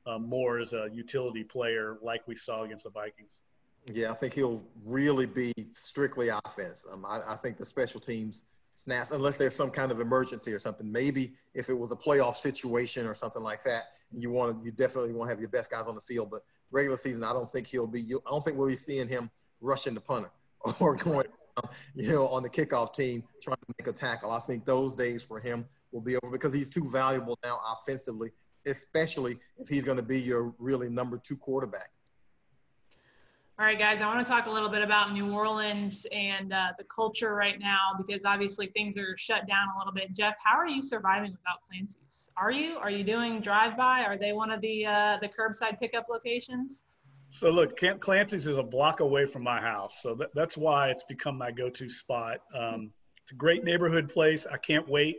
uh, 0.05 0.19
more 0.19 0.59
as 0.59 0.73
a 0.73 0.89
utility 0.93 1.43
player, 1.43 1.97
like 2.01 2.27
we 2.27 2.35
saw 2.35 2.63
against 2.63 2.83
the 2.83 2.91
Vikings. 2.91 3.41
Yeah, 3.91 4.11
I 4.11 4.13
think 4.13 4.33
he'll 4.33 4.63
really 4.85 5.25
be 5.25 5.53
strictly 5.71 6.29
offense. 6.29 6.85
Um, 6.91 7.05
I, 7.05 7.21
I 7.27 7.35
think 7.35 7.57
the 7.57 7.65
special 7.65 7.99
teams 7.99 8.45
snaps, 8.79 9.11
unless 9.11 9.37
there's 9.37 9.55
some 9.55 9.71
kind 9.71 9.91
of 9.91 9.99
emergency 9.99 10.53
or 10.53 10.59
something. 10.59 10.89
Maybe 10.89 11.33
if 11.53 11.69
it 11.69 11.73
was 11.73 11.91
a 11.91 11.95
playoff 11.95 12.35
situation 12.35 13.05
or 13.05 13.13
something 13.13 13.43
like 13.43 13.63
that, 13.63 13.83
you 14.11 14.31
want 14.31 14.57
to, 14.57 14.65
you 14.65 14.71
definitely 14.71 15.13
want 15.13 15.27
to 15.27 15.33
have 15.33 15.39
your 15.39 15.49
best 15.49 15.69
guys 15.69 15.87
on 15.87 15.95
the 15.95 16.01
field. 16.01 16.31
But 16.31 16.43
regular 16.71 16.97
season, 16.97 17.23
I 17.23 17.33
don't 17.33 17.49
think 17.49 17.67
he'll 17.67 17.87
be. 17.87 18.01
I 18.01 18.29
don't 18.29 18.43
think 18.43 18.57
we'll 18.57 18.67
be 18.67 18.75
seeing 18.75 19.07
him 19.07 19.29
rushing 19.61 19.93
the 19.93 20.01
punter 20.01 20.31
or 20.79 20.95
going, 20.95 21.27
you 21.95 22.11
know, 22.11 22.27
on 22.27 22.43
the 22.43 22.49
kickoff 22.49 22.93
team 22.93 23.23
trying 23.41 23.57
to 23.57 23.75
make 23.77 23.87
a 23.87 23.93
tackle. 23.93 24.31
I 24.31 24.39
think 24.39 24.65
those 24.65 24.95
days 24.95 25.23
for 25.23 25.39
him 25.39 25.65
will 25.91 26.01
be 26.01 26.15
over 26.17 26.31
because 26.31 26.53
he's 26.53 26.69
too 26.69 26.87
valuable 26.91 27.37
now 27.43 27.59
offensively, 27.73 28.31
especially 28.65 29.37
if 29.57 29.67
he's 29.67 29.83
going 29.83 29.97
to 29.97 30.03
be 30.03 30.19
your 30.19 30.53
really 30.59 30.89
number 30.89 31.17
two 31.17 31.37
quarterback. 31.37 31.89
All 33.59 33.65
right, 33.65 33.77
guys, 33.77 33.99
I 33.99 34.07
want 34.07 34.25
to 34.25 34.31
talk 34.31 34.45
a 34.45 34.49
little 34.49 34.69
bit 34.69 34.83
about 34.83 35.11
New 35.11 35.33
Orleans 35.33 36.07
and 36.13 36.53
uh, 36.53 36.71
the 36.77 36.85
culture 36.85 37.35
right 37.35 37.59
now 37.59 37.93
because 37.97 38.23
obviously 38.23 38.67
things 38.67 38.97
are 38.97 39.17
shut 39.17 39.49
down 39.49 39.67
a 39.75 39.77
little 39.77 39.91
bit. 39.91 40.15
Jeff, 40.15 40.35
how 40.41 40.57
are 40.57 40.65
you 40.65 40.81
surviving 40.81 41.31
without 41.31 41.57
Clancy's? 41.67 42.31
Are 42.37 42.51
you? 42.51 42.77
Are 42.77 42.89
you 42.89 43.03
doing 43.03 43.41
drive-by? 43.41 44.05
Are 44.05 44.17
they 44.17 44.31
one 44.31 44.49
of 44.49 44.61
the 44.61 44.85
uh, 44.85 45.17
the 45.21 45.27
curbside 45.27 45.77
pickup 45.77 46.05
locations? 46.09 46.85
So 47.31 47.49
look, 47.49 47.77
Camp 47.77 47.99
Clancy's 47.99 48.47
is 48.47 48.57
a 48.57 48.63
block 48.63 49.01
away 49.01 49.25
from 49.25 49.43
my 49.43 49.61
house, 49.61 50.01
so 50.01 50.15
that, 50.15 50.29
that's 50.33 50.57
why 50.57 50.89
it's 50.89 51.03
become 51.03 51.37
my 51.37 51.51
go-to 51.51 51.89
spot. 51.89 52.39
Um, 52.55 52.91
it's 53.23 53.31
a 53.33 53.35
great 53.35 53.63
neighborhood 53.63 54.09
place. 54.09 54.47
I 54.51 54.57
can't 54.57 54.87
wait 54.89 55.17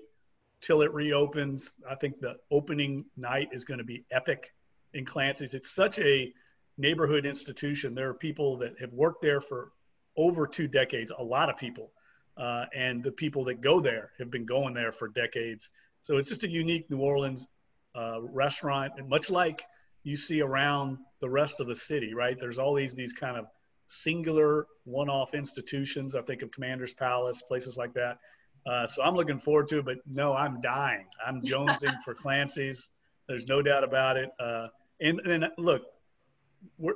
till 0.60 0.82
it 0.82 0.92
reopens. 0.92 1.76
I 1.88 1.94
think 1.94 2.20
the 2.20 2.36
opening 2.50 3.04
night 3.16 3.50
is 3.52 3.64
going 3.64 3.78
to 3.78 3.84
be 3.84 4.04
epic 4.10 4.52
in 4.92 5.04
Clancy's. 5.04 5.54
It's 5.54 5.70
such 5.70 5.98
a 6.00 6.32
neighborhood 6.76 7.26
institution. 7.26 7.94
There 7.94 8.08
are 8.08 8.14
people 8.14 8.58
that 8.58 8.80
have 8.80 8.92
worked 8.92 9.22
there 9.22 9.40
for 9.40 9.70
over 10.16 10.46
two 10.46 10.66
decades, 10.66 11.12
a 11.16 11.22
lot 11.22 11.48
of 11.48 11.56
people. 11.56 11.92
Uh, 12.36 12.64
and 12.74 13.02
the 13.04 13.12
people 13.12 13.44
that 13.44 13.60
go 13.60 13.80
there 13.80 14.10
have 14.18 14.30
been 14.30 14.46
going 14.46 14.74
there 14.74 14.92
for 14.92 15.08
decades. 15.08 15.70
So 16.02 16.16
it's 16.16 16.28
just 16.28 16.44
a 16.44 16.48
unique 16.48 16.90
New 16.90 16.98
Orleans 16.98 17.46
uh, 17.94 18.20
restaurant, 18.22 18.94
and 18.96 19.08
much 19.08 19.30
like 19.30 19.62
you 20.02 20.16
see 20.16 20.40
around 20.40 20.98
the 21.20 21.28
rest 21.28 21.60
of 21.60 21.66
the 21.66 21.74
city, 21.74 22.14
right? 22.14 22.36
There's 22.38 22.58
all 22.58 22.74
these 22.74 22.94
these 22.94 23.12
kind 23.12 23.36
of 23.36 23.46
singular 23.86 24.66
one-off 24.84 25.34
institutions. 25.34 26.14
I 26.14 26.22
think 26.22 26.42
of 26.42 26.50
Commander's 26.50 26.94
Palace, 26.94 27.42
places 27.42 27.76
like 27.76 27.94
that. 27.94 28.18
Uh, 28.66 28.86
so 28.86 29.02
I'm 29.02 29.14
looking 29.14 29.38
forward 29.38 29.68
to 29.68 29.78
it. 29.78 29.84
But 29.84 29.98
no, 30.06 30.34
I'm 30.34 30.60
dying. 30.60 31.06
I'm 31.24 31.42
jonesing 31.44 32.00
for 32.04 32.14
Clancy's. 32.14 32.88
There's 33.28 33.46
no 33.46 33.62
doubt 33.62 33.84
about 33.84 34.16
it. 34.16 34.30
Uh, 34.38 34.68
and 35.00 35.20
and 35.20 35.46
look, 35.58 35.82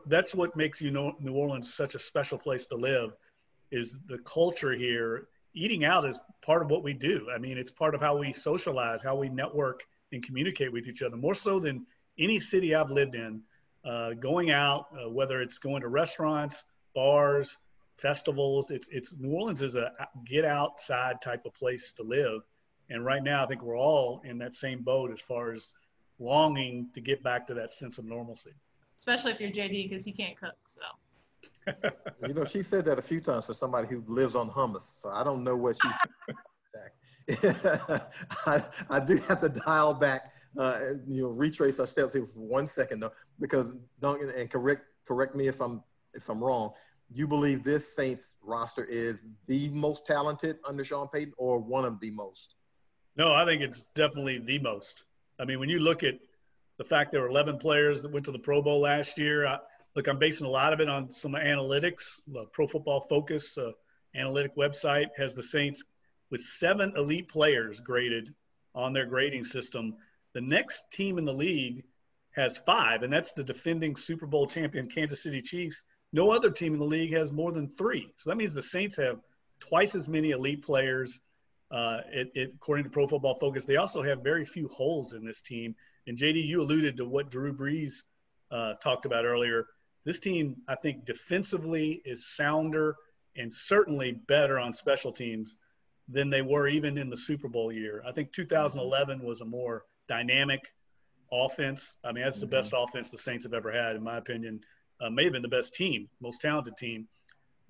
that's 0.06 0.34
what 0.34 0.56
makes 0.56 0.80
you 0.80 0.90
know 0.90 1.14
New 1.20 1.34
Orleans 1.34 1.72
such 1.72 1.94
a 1.94 1.98
special 1.98 2.38
place 2.38 2.66
to 2.66 2.76
live 2.76 3.10
is 3.70 3.98
the 4.06 4.18
culture 4.18 4.72
here. 4.72 5.28
Eating 5.54 5.84
out 5.84 6.04
is 6.04 6.18
part 6.42 6.62
of 6.62 6.70
what 6.70 6.82
we 6.82 6.92
do. 6.92 7.28
I 7.34 7.38
mean, 7.38 7.58
it's 7.58 7.70
part 7.70 7.94
of 7.94 8.00
how 8.00 8.16
we 8.16 8.32
socialize, 8.32 9.02
how 9.02 9.16
we 9.16 9.28
network 9.28 9.84
and 10.12 10.22
communicate 10.22 10.72
with 10.72 10.88
each 10.88 11.02
other, 11.02 11.16
more 11.16 11.34
so 11.34 11.60
than 11.60 11.86
any 12.18 12.38
city 12.38 12.74
I've 12.74 12.90
lived 12.90 13.14
in. 13.14 13.42
Uh, 13.84 14.14
going 14.14 14.50
out, 14.50 14.86
uh, 14.94 15.10
whether 15.10 15.42
it's 15.42 15.58
going 15.58 15.82
to 15.82 15.88
restaurants, 15.88 16.64
bars, 16.94 17.58
festivals, 17.98 18.70
it's 18.70 18.88
it's 18.90 19.14
New 19.18 19.32
Orleans 19.32 19.60
is 19.60 19.74
a 19.74 19.92
get 20.24 20.46
outside 20.46 21.20
type 21.20 21.44
of 21.44 21.52
place 21.54 21.92
to 21.94 22.02
live. 22.02 22.40
And 22.88 23.04
right 23.04 23.22
now, 23.22 23.44
I 23.44 23.46
think 23.46 23.62
we're 23.62 23.78
all 23.78 24.22
in 24.24 24.38
that 24.38 24.54
same 24.54 24.82
boat 24.82 25.10
as 25.12 25.20
far 25.20 25.52
as 25.52 25.74
longing 26.18 26.88
to 26.94 27.00
get 27.00 27.22
back 27.22 27.46
to 27.48 27.54
that 27.54 27.72
sense 27.72 27.98
of 27.98 28.06
normalcy 28.06 28.52
especially 28.96 29.32
if 29.32 29.40
you're 29.40 29.50
JD 29.50 29.88
because 29.88 30.04
he 30.04 30.12
can't 30.12 30.36
cook. 30.36 30.54
So. 30.66 30.80
you 32.26 32.34
know, 32.34 32.44
she 32.44 32.62
said 32.62 32.84
that 32.86 32.98
a 32.98 33.02
few 33.02 33.20
times 33.20 33.46
for 33.46 33.54
somebody 33.54 33.88
who 33.88 34.02
lives 34.06 34.34
on 34.34 34.50
hummus. 34.50 35.00
So 35.00 35.08
I 35.08 35.24
don't 35.24 35.42
know 35.44 35.56
what 35.56 35.76
she's 35.76 35.92
exactly. 37.28 38.00
I, 38.46 38.62
I 38.90 39.00
do 39.00 39.16
have 39.28 39.40
to 39.40 39.48
dial 39.48 39.94
back, 39.94 40.33
uh, 40.58 40.78
you 41.08 41.22
know, 41.22 41.28
retrace 41.28 41.80
our 41.80 41.86
steps 41.86 42.12
here 42.12 42.24
for 42.24 42.46
one 42.46 42.66
second 42.66 43.00
though, 43.00 43.12
because 43.40 43.76
Duncan 44.00 44.30
and 44.36 44.50
correct 44.50 44.82
correct 45.06 45.34
me 45.34 45.48
if 45.48 45.60
I'm 45.60 45.82
if 46.14 46.28
I'm 46.28 46.42
wrong. 46.42 46.72
You 47.12 47.28
believe 47.28 47.62
this 47.64 47.94
Saints 47.94 48.36
roster 48.42 48.84
is 48.84 49.26
the 49.46 49.68
most 49.68 50.06
talented 50.06 50.56
under 50.66 50.82
Sean 50.82 51.08
Payton, 51.08 51.34
or 51.36 51.58
one 51.58 51.84
of 51.84 52.00
the 52.00 52.10
most? 52.10 52.56
No, 53.16 53.32
I 53.32 53.44
think 53.44 53.62
it's 53.62 53.84
definitely 53.94 54.38
the 54.38 54.58
most. 54.58 55.04
I 55.38 55.44
mean, 55.44 55.60
when 55.60 55.68
you 55.68 55.78
look 55.78 56.02
at 56.02 56.14
the 56.76 56.84
fact 56.84 57.12
there 57.12 57.20
were 57.20 57.28
11 57.28 57.58
players 57.58 58.02
that 58.02 58.12
went 58.12 58.26
to 58.26 58.32
the 58.32 58.38
Pro 58.38 58.62
Bowl 58.62 58.80
last 58.80 59.18
year. 59.18 59.46
I, 59.46 59.58
look, 59.94 60.08
I'm 60.08 60.18
basing 60.18 60.46
a 60.46 60.50
lot 60.50 60.72
of 60.72 60.80
it 60.80 60.88
on 60.88 61.10
some 61.10 61.32
analytics. 61.32 62.20
Pro 62.52 62.66
Football 62.66 63.06
Focus 63.08 63.56
uh, 63.58 63.72
analytic 64.14 64.56
website 64.56 65.06
has 65.16 65.34
the 65.34 65.42
Saints 65.42 65.84
with 66.30 66.40
seven 66.40 66.94
elite 66.96 67.28
players 67.28 67.80
graded 67.80 68.34
on 68.74 68.92
their 68.92 69.06
grading 69.06 69.44
system. 69.44 69.94
The 70.34 70.40
next 70.40 70.90
team 70.92 71.18
in 71.18 71.24
the 71.24 71.32
league 71.32 71.84
has 72.32 72.56
five, 72.56 73.02
and 73.02 73.12
that's 73.12 73.32
the 73.32 73.44
defending 73.44 73.96
Super 73.96 74.26
Bowl 74.26 74.46
champion 74.46 74.88
Kansas 74.88 75.22
City 75.22 75.40
Chiefs. 75.40 75.82
No 76.12 76.32
other 76.32 76.50
team 76.50 76.74
in 76.74 76.80
the 76.80 76.84
league 76.84 77.12
has 77.12 77.30
more 77.32 77.52
than 77.52 77.70
three. 77.76 78.12
So 78.16 78.30
that 78.30 78.36
means 78.36 78.54
the 78.54 78.62
Saints 78.62 78.96
have 78.96 79.20
twice 79.60 79.94
as 79.94 80.08
many 80.08 80.30
elite 80.30 80.64
players. 80.64 81.20
Uh, 81.70 81.98
it, 82.12 82.30
it, 82.34 82.52
according 82.56 82.84
to 82.84 82.90
Pro 82.90 83.06
Football 83.06 83.38
Focus, 83.38 83.64
they 83.64 83.76
also 83.76 84.02
have 84.02 84.22
very 84.22 84.44
few 84.44 84.68
holes 84.68 85.12
in 85.12 85.24
this 85.24 85.42
team. 85.42 85.76
And 86.06 86.18
JD, 86.18 86.44
you 86.44 86.60
alluded 86.60 86.96
to 86.98 87.04
what 87.04 87.30
Drew 87.30 87.52
Brees 87.52 88.02
uh, 88.50 88.74
talked 88.74 89.06
about 89.06 89.24
earlier. 89.24 89.66
This 90.04 90.20
team, 90.20 90.56
I 90.68 90.74
think, 90.74 91.04
defensively 91.04 92.02
is 92.04 92.26
sounder 92.26 92.96
and 93.36 93.52
certainly 93.52 94.12
better 94.12 94.58
on 94.58 94.72
special 94.72 95.12
teams 95.12 95.56
than 96.08 96.30
they 96.30 96.42
were 96.42 96.68
even 96.68 96.98
in 96.98 97.08
the 97.08 97.16
Super 97.16 97.48
Bowl 97.48 97.72
year. 97.72 98.02
I 98.06 98.12
think 98.12 98.32
2011 98.32 99.22
was 99.22 99.40
a 99.40 99.44
more 99.44 99.84
dynamic 100.08 100.60
offense. 101.32 101.96
I 102.04 102.12
mean, 102.12 102.24
that's 102.24 102.40
the 102.40 102.46
mm-hmm. 102.46 102.56
best 102.56 102.74
offense 102.76 103.10
the 103.10 103.18
Saints 103.18 103.44
have 103.44 103.54
ever 103.54 103.72
had, 103.72 103.96
in 103.96 104.02
my 104.02 104.18
opinion. 104.18 104.60
Uh, 105.00 105.10
may 105.10 105.24
have 105.24 105.32
been 105.32 105.42
the 105.42 105.48
best 105.48 105.74
team, 105.74 106.08
most 106.20 106.40
talented 106.40 106.76
team, 106.76 107.08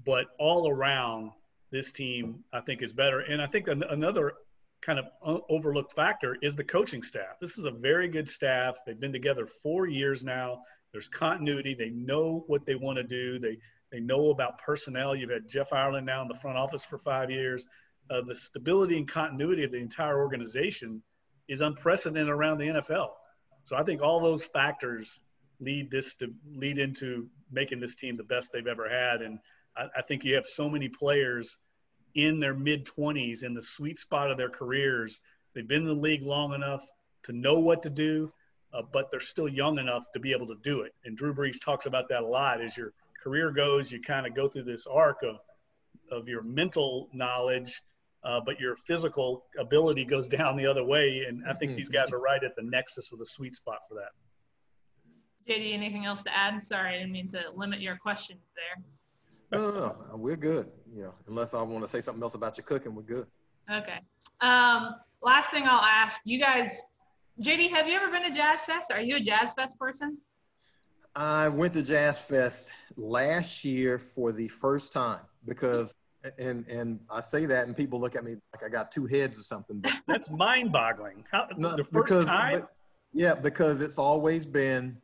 but 0.04 0.26
all 0.38 0.68
around 0.68 1.30
this 1.70 1.90
team, 1.90 2.44
I 2.52 2.60
think, 2.60 2.82
is 2.82 2.92
better. 2.92 3.20
And 3.20 3.40
I 3.40 3.46
think 3.46 3.68
an- 3.68 3.82
another 3.82 4.34
kind 4.82 4.98
of 4.98 5.06
overlooked 5.48 5.94
factor 5.94 6.36
is 6.42 6.54
the 6.54 6.64
coaching 6.64 7.02
staff. 7.02 7.40
This 7.40 7.58
is 7.58 7.64
a 7.64 7.70
very 7.70 8.08
good 8.08 8.28
staff. 8.28 8.76
They've 8.86 9.00
been 9.00 9.12
together 9.12 9.46
four 9.46 9.86
years 9.86 10.24
now. 10.24 10.62
There's 10.92 11.08
continuity. 11.08 11.74
They 11.74 11.90
know 11.90 12.44
what 12.46 12.66
they 12.66 12.74
want 12.74 12.98
to 12.98 13.02
do. 13.02 13.38
They 13.38 13.58
they 13.90 14.00
know 14.00 14.30
about 14.30 14.58
personnel. 14.58 15.14
You've 15.14 15.30
had 15.30 15.48
Jeff 15.48 15.72
Ireland 15.72 16.06
now 16.06 16.22
in 16.22 16.28
the 16.28 16.34
front 16.34 16.58
office 16.58 16.84
for 16.84 16.98
five 16.98 17.30
years. 17.30 17.66
Uh, 18.10 18.22
the 18.22 18.34
stability 18.34 18.98
and 18.98 19.08
continuity 19.08 19.64
of 19.64 19.70
the 19.70 19.78
entire 19.78 20.18
organization 20.18 21.02
is 21.48 21.60
unprecedented 21.60 22.28
around 22.28 22.58
the 22.58 22.66
NFL. 22.66 23.10
So 23.62 23.76
I 23.76 23.82
think 23.82 24.02
all 24.02 24.20
those 24.20 24.44
factors 24.44 25.20
lead 25.60 25.90
this 25.90 26.14
to 26.16 26.32
lead 26.54 26.78
into 26.78 27.28
making 27.50 27.80
this 27.80 27.94
team 27.94 28.16
the 28.16 28.24
best 28.24 28.52
they've 28.52 28.66
ever 28.66 28.88
had. 28.88 29.22
And 29.22 29.38
I, 29.76 29.86
I 29.98 30.02
think 30.02 30.24
you 30.24 30.34
have 30.34 30.46
so 30.46 30.68
many 30.68 30.88
players 30.88 31.58
in 32.14 32.40
their 32.40 32.54
mid 32.54 32.86
20s 32.86 33.42
in 33.42 33.54
the 33.54 33.62
sweet 33.62 33.98
spot 33.98 34.30
of 34.30 34.36
their 34.36 34.50
careers. 34.50 35.20
They've 35.54 35.66
been 35.66 35.82
in 35.82 35.88
the 35.88 35.94
league 35.94 36.22
long 36.22 36.54
enough 36.54 36.84
to 37.24 37.32
know 37.32 37.58
what 37.58 37.82
to 37.84 37.90
do, 37.90 38.32
uh, 38.72 38.82
but 38.92 39.10
they're 39.10 39.20
still 39.20 39.48
young 39.48 39.78
enough 39.78 40.04
to 40.12 40.20
be 40.20 40.32
able 40.32 40.48
to 40.48 40.56
do 40.62 40.82
it. 40.82 40.94
And 41.04 41.16
Drew 41.16 41.34
Brees 41.34 41.62
talks 41.62 41.86
about 41.86 42.08
that 42.08 42.22
a 42.22 42.26
lot. 42.26 42.60
As 42.60 42.76
your 42.76 42.92
career 43.22 43.50
goes, 43.50 43.90
you 43.90 44.00
kind 44.00 44.26
of 44.26 44.34
go 44.34 44.48
through 44.48 44.64
this 44.64 44.86
arc 44.86 45.22
of 45.22 45.36
of 46.10 46.28
your 46.28 46.42
mental 46.42 47.08
knowledge, 47.12 47.82
uh, 48.24 48.40
but 48.44 48.58
your 48.58 48.76
physical 48.86 49.44
ability 49.58 50.04
goes 50.04 50.28
down 50.28 50.56
the 50.56 50.66
other 50.66 50.84
way. 50.84 51.24
And 51.28 51.42
I 51.48 51.52
think 51.52 51.76
these 51.76 51.88
guys 51.88 52.12
are 52.12 52.18
right 52.18 52.42
at 52.42 52.56
the 52.56 52.62
nexus 52.62 53.12
of 53.12 53.18
the 53.18 53.26
sweet 53.26 53.54
spot 53.54 53.80
for 53.88 53.94
that. 53.94 54.10
JD, 55.52 55.74
anything 55.74 56.06
else 56.06 56.22
to 56.22 56.34
add? 56.34 56.64
Sorry, 56.64 56.94
I 56.94 56.98
didn't 56.98 57.12
mean 57.12 57.28
to 57.28 57.42
limit 57.54 57.80
your 57.80 57.96
questions 57.96 58.40
there. 58.56 59.60
No, 59.60 59.70
no, 59.70 59.78
no. 59.78 60.16
We're 60.16 60.36
good. 60.36 60.70
You 60.90 61.04
know, 61.04 61.14
unless 61.28 61.52
I 61.54 61.62
want 61.62 61.84
to 61.84 61.88
say 61.88 62.00
something 62.00 62.22
else 62.22 62.34
about 62.34 62.56
your 62.56 62.64
cooking, 62.64 62.94
we're 62.94 63.02
good. 63.02 63.26
Okay. 63.70 63.98
Um, 64.40 64.94
last 65.22 65.50
thing 65.50 65.64
I'll 65.66 65.84
ask 65.84 66.22
you 66.24 66.40
guys, 66.40 66.86
JD, 67.42 67.70
have 67.70 67.88
you 67.88 67.94
ever 67.94 68.10
been 68.10 68.22
to 68.22 68.30
Jazz 68.30 68.64
Fest? 68.64 68.90
Are 68.90 69.00
you 69.00 69.16
a 69.16 69.20
Jazz 69.20 69.54
Fest 69.54 69.78
person? 69.78 70.18
I 71.16 71.48
went 71.48 71.74
to 71.74 71.82
Jazz 71.82 72.26
Fest 72.26 72.72
last 72.96 73.64
year 73.64 73.98
for 73.98 74.32
the 74.32 74.48
first 74.48 74.92
time 74.92 75.20
because, 75.44 75.94
and 76.38 76.66
and 76.68 77.00
I 77.10 77.20
say 77.20 77.46
that 77.46 77.66
and 77.66 77.76
people 77.76 78.00
look 78.00 78.16
at 78.16 78.24
me 78.24 78.36
like 78.52 78.64
I 78.64 78.68
got 78.68 78.90
two 78.90 79.06
heads 79.06 79.38
or 79.38 79.42
something. 79.42 79.80
But 79.80 79.92
That's 80.08 80.30
mind-boggling. 80.30 81.24
How 81.30 81.48
no, 81.56 81.76
the 81.76 81.84
first 81.84 81.92
because, 81.92 82.24
time? 82.26 82.66
Yeah, 83.12 83.34
because 83.34 83.80
it's 83.80 83.98
always 83.98 84.44
been 84.46 84.96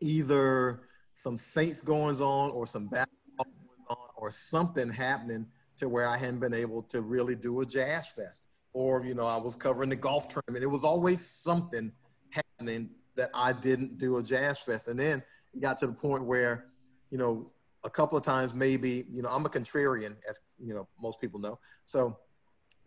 either 0.00 0.82
some 1.14 1.38
Saints 1.38 1.80
goings 1.80 2.20
on 2.20 2.50
or 2.50 2.66
some 2.66 2.90
on 3.38 3.96
or 4.16 4.30
something 4.30 4.90
happening 4.90 5.46
to 5.76 5.88
where 5.88 6.06
I 6.06 6.16
hadn't 6.16 6.40
been 6.40 6.54
able 6.54 6.82
to 6.84 7.00
really 7.00 7.34
do 7.34 7.60
a 7.60 7.66
jazz 7.66 8.10
fest. 8.10 8.48
Or, 8.72 9.04
you 9.04 9.14
know, 9.14 9.26
I 9.26 9.36
was 9.36 9.56
covering 9.56 9.90
the 9.90 9.96
golf 9.96 10.28
tournament. 10.28 10.62
It 10.62 10.68
was 10.68 10.84
always 10.84 11.24
something 11.24 11.90
happening 12.30 12.90
that 13.16 13.30
I 13.34 13.52
didn't 13.52 13.98
do 13.98 14.18
a 14.18 14.22
jazz 14.22 14.60
fest. 14.60 14.88
And 14.88 14.98
then 14.98 15.22
it 15.54 15.60
got 15.60 15.78
to 15.78 15.86
the 15.86 15.92
point 15.92 16.24
where, 16.24 16.66
you 17.10 17.18
know, 17.18 17.50
a 17.84 17.90
couple 17.90 18.16
of 18.16 18.24
times 18.24 18.54
maybe, 18.54 19.04
you 19.10 19.22
know, 19.22 19.28
I'm 19.28 19.46
a 19.46 19.48
contrarian, 19.48 20.16
as 20.28 20.40
you 20.58 20.74
know, 20.74 20.88
most 21.00 21.20
people 21.20 21.40
know. 21.40 21.58
So 21.84 22.18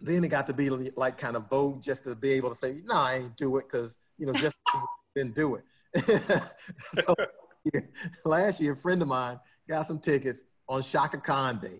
then 0.01 0.23
it 0.23 0.29
got 0.29 0.47
to 0.47 0.53
be 0.53 0.69
like 0.69 1.17
kind 1.17 1.35
of 1.35 1.49
vogue 1.49 1.81
just 1.81 2.03
to 2.03 2.15
be 2.15 2.31
able 2.31 2.49
to 2.49 2.55
say, 2.55 2.81
no, 2.85 2.95
I 2.95 3.15
ain't 3.15 3.37
do 3.37 3.57
it 3.57 3.65
because, 3.71 3.97
you 4.17 4.25
know, 4.25 4.33
just 4.33 4.55
didn't 5.15 5.35
do 5.35 5.55
it. 5.55 5.63
so 6.77 7.15
last 8.25 8.61
year, 8.61 8.73
a 8.73 8.77
friend 8.77 9.01
of 9.01 9.07
mine 9.07 9.39
got 9.67 9.87
some 9.87 9.99
tickets 9.99 10.43
on 10.67 10.81
Chaka 10.81 11.17
Khan 11.17 11.59
Day. 11.59 11.79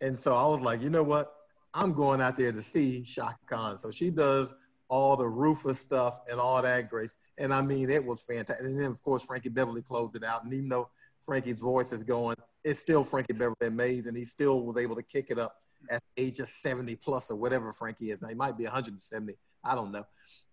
And 0.00 0.18
so 0.18 0.34
I 0.34 0.46
was 0.46 0.60
like, 0.60 0.82
you 0.82 0.90
know 0.90 1.02
what? 1.02 1.32
I'm 1.72 1.92
going 1.92 2.20
out 2.20 2.36
there 2.36 2.52
to 2.52 2.62
see 2.62 3.02
Chaka 3.02 3.38
Khan. 3.46 3.78
So 3.78 3.90
she 3.90 4.10
does 4.10 4.54
all 4.88 5.16
the 5.16 5.26
Rufus 5.26 5.80
stuff 5.80 6.20
and 6.30 6.38
all 6.38 6.60
that 6.62 6.88
grace. 6.88 7.16
And 7.38 7.52
I 7.52 7.62
mean, 7.62 7.90
it 7.90 8.04
was 8.04 8.24
fantastic. 8.24 8.64
And 8.64 8.78
then, 8.80 8.90
of 8.90 9.02
course, 9.02 9.24
Frankie 9.24 9.48
Beverly 9.48 9.82
closed 9.82 10.14
it 10.14 10.22
out. 10.22 10.44
And 10.44 10.52
even 10.52 10.68
though 10.68 10.90
Frankie's 11.20 11.60
voice 11.60 11.92
is 11.92 12.04
going, 12.04 12.36
it's 12.64 12.80
still 12.80 13.04
Frankie 13.04 13.34
Beverly 13.34 13.70
Maze, 13.70 14.06
And 14.06 14.16
he 14.16 14.24
still 14.24 14.64
was 14.64 14.76
able 14.76 14.96
to 14.96 15.02
kick 15.02 15.26
it 15.30 15.38
up 15.38 15.56
at 15.90 16.02
age 16.16 16.40
of 16.40 16.48
70 16.48 16.96
plus 16.96 17.30
or 17.30 17.36
whatever 17.36 17.72
Frankie 17.72 18.10
is 18.10 18.22
now. 18.22 18.28
He 18.28 18.34
might 18.34 18.56
be 18.56 18.64
170. 18.64 19.34
I 19.64 19.74
don't 19.74 19.92
know. 19.92 20.04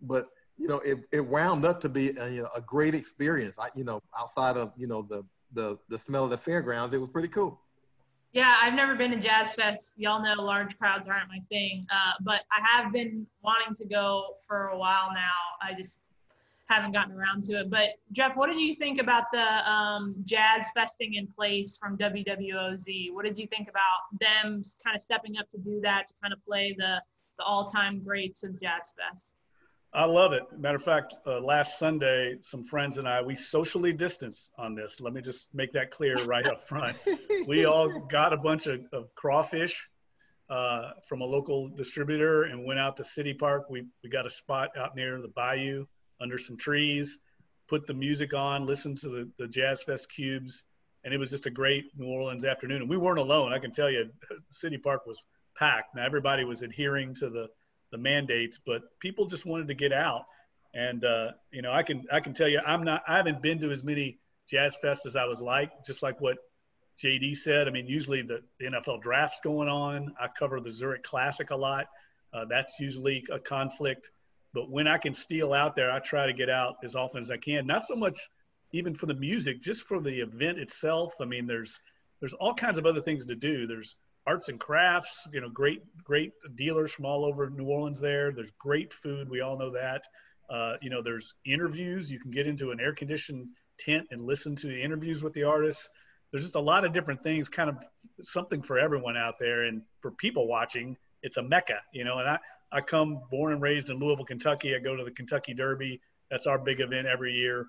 But, 0.02 0.28
you 0.58 0.68
know, 0.68 0.80
it, 0.80 1.00
it 1.12 1.26
wound 1.26 1.66
up 1.66 1.80
to 1.82 1.90
be 1.90 2.10
a, 2.18 2.30
you 2.30 2.42
know, 2.44 2.50
a 2.56 2.62
great 2.62 2.94
experience. 2.94 3.58
I, 3.58 3.70
you 3.76 3.84
know, 3.84 4.02
outside 4.18 4.58
of, 4.58 4.74
you 4.78 4.88
know, 4.88 5.02
the, 5.02 5.24
the, 5.54 5.80
the 5.90 5.98
smell 5.98 6.26
of 6.26 6.30
the 6.30 6.38
fairgrounds, 6.38 6.94
it 6.94 7.00
was 7.00 7.10
pretty 7.10 7.30
cool. 7.30 7.62
Yeah, 8.34 8.56
I've 8.62 8.76
never 8.76 8.96
been 8.96 9.12
to 9.12 9.18
Jazz 9.18 9.54
Fest. 9.54 9.96
Y'all 9.98 10.24
know 10.24 10.42
large 10.42 10.78
crowds 10.78 11.08
aren't 11.08 11.28
my 11.28 11.40
thing, 11.50 11.86
uh, 11.92 12.14
but 12.22 12.42
I 12.50 12.66
have 12.66 12.94
been 12.94 13.28
wanting 13.44 13.76
to 13.76 13.86
go 13.86 14.36
for 14.48 14.70
a 14.70 14.78
while 14.78 15.12
now. 15.14 15.20
I 15.62 15.74
just 15.74 16.02
haven't 16.72 16.94
gotten 16.94 17.14
around 17.14 17.44
to 17.46 17.60
it. 17.60 17.70
But 17.70 17.90
Jeff, 18.12 18.38
what 18.38 18.50
did 18.50 18.60
you 18.60 18.74
think 18.76 19.00
about 19.00 19.26
the 19.32 19.72
um, 19.72 20.16
Jazz 20.24 20.70
Festing 20.74 21.16
in 21.16 21.28
place 21.28 21.78
from 21.78 21.98
WWOZ? 21.98 23.12
What 23.12 23.26
did 23.26 23.38
you 23.38 23.48
think 23.48 23.68
about 23.70 24.20
them 24.20 24.62
kind 24.84 24.96
of 24.96 25.02
stepping 25.02 25.38
up 25.38 25.50
to 25.50 25.58
do 25.58 25.82
that 25.82 26.08
to 26.08 26.14
kind 26.22 26.34
of 26.34 26.44
play 26.46 26.76
the 26.78 27.02
the 27.38 27.44
all-time 27.44 28.04
greats 28.04 28.44
of 28.44 28.60
Jazz 28.62 28.94
Fest? 28.96 29.36
I 29.94 30.06
love 30.06 30.32
it. 30.32 30.44
Matter 30.58 30.78
of 30.78 30.84
fact, 30.84 31.16
uh, 31.28 31.42
last 31.42 31.78
Sunday, 31.78 32.38
some 32.42 32.64
friends 32.64 32.98
and 32.98 33.08
I, 33.08 33.22
we 33.22 33.36
socially 33.36 33.92
distanced 33.92 34.52
on 34.58 34.74
this. 34.74 35.02
Let 35.02 35.14
me 35.14 35.22
just 35.22 35.48
make 35.54 35.74
that 35.74 35.92
clear 35.92 36.16
right 36.24 36.46
up 36.46 36.64
front. 36.64 36.96
we 37.48 37.66
all 37.66 37.90
got 38.00 38.32
a 38.32 38.38
bunch 38.38 38.68
of, 38.68 38.82
of 38.94 39.14
crawfish 39.16 39.90
uh, 40.50 40.92
from 41.08 41.20
a 41.22 41.26
local 41.26 41.68
distributor 41.68 42.44
and 42.44 42.66
went 42.66 42.80
out 42.80 42.96
to 42.98 43.04
City 43.04 43.34
Park. 43.34 43.70
We, 43.70 43.86
we 44.02 44.10
got 44.10 44.26
a 44.26 44.30
spot 44.30 44.70
out 44.78 44.96
near 44.96 45.22
the 45.22 45.28
bayou 45.28 45.86
under 46.22 46.38
some 46.38 46.58
trees, 46.58 47.20
put 47.68 47.88
the 47.88 47.94
music 47.94 48.34
on, 48.34 48.66
listened 48.66 49.00
to 49.00 49.10
the, 49.10 49.30
the 49.38 49.48
Jazz 49.48 49.84
Fest 49.84 50.12
cubes, 50.12 50.64
and 51.04 51.14
it 51.14 51.18
was 51.18 51.32
just 51.32 51.48
a 51.48 51.52
great 51.52 51.86
New 51.98 52.08
Orleans 52.08 52.46
afternoon. 52.46 52.82
And 52.82 52.90
we 52.90 52.98
weren't 52.98 53.20
alone. 53.20 53.54
I 53.54 53.60
can 53.60 53.72
tell 53.72 53.90
you, 53.90 54.12
City 54.50 54.78
Park 54.78 55.08
was 55.08 55.24
packed. 55.58 55.96
Now, 55.96 56.06
everybody 56.06 56.44
was 56.44 56.62
adhering 56.62 57.16
to 57.16 57.30
the– 57.30 57.48
the 57.92 57.98
mandates, 57.98 58.60
but 58.66 58.82
people 59.00 59.28
just 59.28 59.46
wanted 59.46 59.68
to 59.68 59.74
get 59.74 59.94
out. 59.94 60.26
And 60.74 61.04
uh, 61.04 61.32
you 61.52 61.62
know, 61.62 61.72
I 61.72 61.84
can 61.84 62.06
I 62.12 62.22
can 62.22 62.34
tell 62.34 62.48
you, 62.48 62.62
I'm 62.66 62.84
not 62.84 63.04
I 63.08 63.18
haven't 63.18 63.42
been 63.42 63.60
to 63.60 63.72
as 63.72 63.84
many 63.84 64.20
jazz 64.48 64.76
fests 64.84 65.06
as 65.06 65.16
I 65.16 65.26
was 65.26 65.42
like, 65.42 65.72
just 65.86 66.02
like 66.02 66.22
what 66.22 66.38
JD 67.04 67.36
said. 67.36 67.68
I 67.68 67.72
mean, 67.72 67.88
usually 67.88 68.22
the, 68.22 68.42
the 68.60 68.68
NFL 68.68 69.02
draft's 69.02 69.42
going 69.44 69.68
on. 69.68 70.14
I 70.20 70.28
cover 70.28 70.60
the 70.62 70.72
Zurich 70.72 71.04
Classic 71.04 71.50
a 71.52 71.56
lot. 71.56 71.88
Uh, 72.34 72.46
that's 72.50 72.80
usually 72.80 73.26
a 73.30 73.40
conflict. 73.40 74.10
But 74.54 74.70
when 74.70 74.88
I 74.88 74.98
can 74.98 75.14
steal 75.14 75.54
out 75.54 75.76
there, 75.76 75.92
I 75.92 76.00
try 76.00 76.26
to 76.26 76.34
get 76.34 76.50
out 76.50 76.76
as 76.84 76.96
often 76.96 77.20
as 77.22 77.32
I 77.32 77.38
can. 77.38 77.66
Not 77.66 77.86
so 77.86 77.96
much 77.96 78.18
even 78.74 78.96
for 78.96 79.06
the 79.06 79.14
music, 79.14 79.62
just 79.62 79.84
for 79.84 80.00
the 80.00 80.22
event 80.22 80.60
itself. 80.60 81.14
I 81.22 81.26
mean, 81.26 81.48
there's 81.48 81.80
there's 82.20 82.34
all 82.34 82.54
kinds 82.54 82.78
of 82.78 82.86
other 82.86 83.02
things 83.02 83.26
to 83.28 83.36
do. 83.36 83.68
There's 83.68 83.96
arts 84.28 84.50
and 84.50 84.60
crafts, 84.60 85.28
you 85.34 85.42
know, 85.42 85.50
great, 85.50 85.82
great 86.04 86.34
dealers 86.56 86.92
from 86.92 87.06
all 87.06 87.26
over 87.26 87.50
New 87.50 87.66
Orleans 87.66 88.00
there. 88.00 88.32
There's 88.32 88.52
great 88.60 88.94
food. 88.94 89.30
We 89.30 89.42
all 89.42 89.58
know 89.58 89.72
that. 89.72 90.04
Uh, 90.50 90.74
you 90.82 90.90
know, 90.90 91.02
there's 91.02 91.34
interviews. 91.46 92.12
You 92.12 92.20
can 92.20 92.32
get 92.32 92.46
into 92.46 92.72
an 92.72 92.80
air 92.80 92.94
conditioned 92.94 93.48
tent 93.80 94.08
and 94.12 94.22
listen 94.22 94.56
to 94.58 94.68
the 94.68 94.82
interviews 94.82 95.24
with 95.24 95.34
the 95.34 95.44
artists. 95.44 95.90
There's 96.32 96.44
just 96.44 96.56
a 96.56 96.62
lot 96.62 96.86
of 96.86 96.94
different 96.94 97.24
things, 97.24 97.50
kind 97.50 97.70
of 97.70 97.78
something 98.24 98.62
for 98.62 98.78
everyone 98.78 99.18
out 99.18 99.36
there. 99.40 99.64
And 99.64 99.82
for 100.02 100.12
people 100.12 100.48
watching, 100.48 100.98
it's 101.24 101.38
a 101.38 101.44
mecca, 101.44 101.80
you 101.94 102.04
know, 102.04 102.20
and 102.20 102.30
I, 102.30 102.40
I 102.72 102.82
come 102.82 103.22
born 103.30 103.54
and 103.54 103.62
raised 103.62 103.90
in 103.90 104.00
Louisville, 104.00 104.26
Kentucky. 104.26 104.76
I 104.76 104.80
go 104.80 104.96
to 104.96 105.04
the 105.04 105.12
Kentucky 105.12 105.54
Derby. 105.54 106.02
That's 106.30 106.48
our 106.48 106.58
big 106.58 106.80
event 106.80 107.08
every 107.08 107.34
year. 107.34 107.68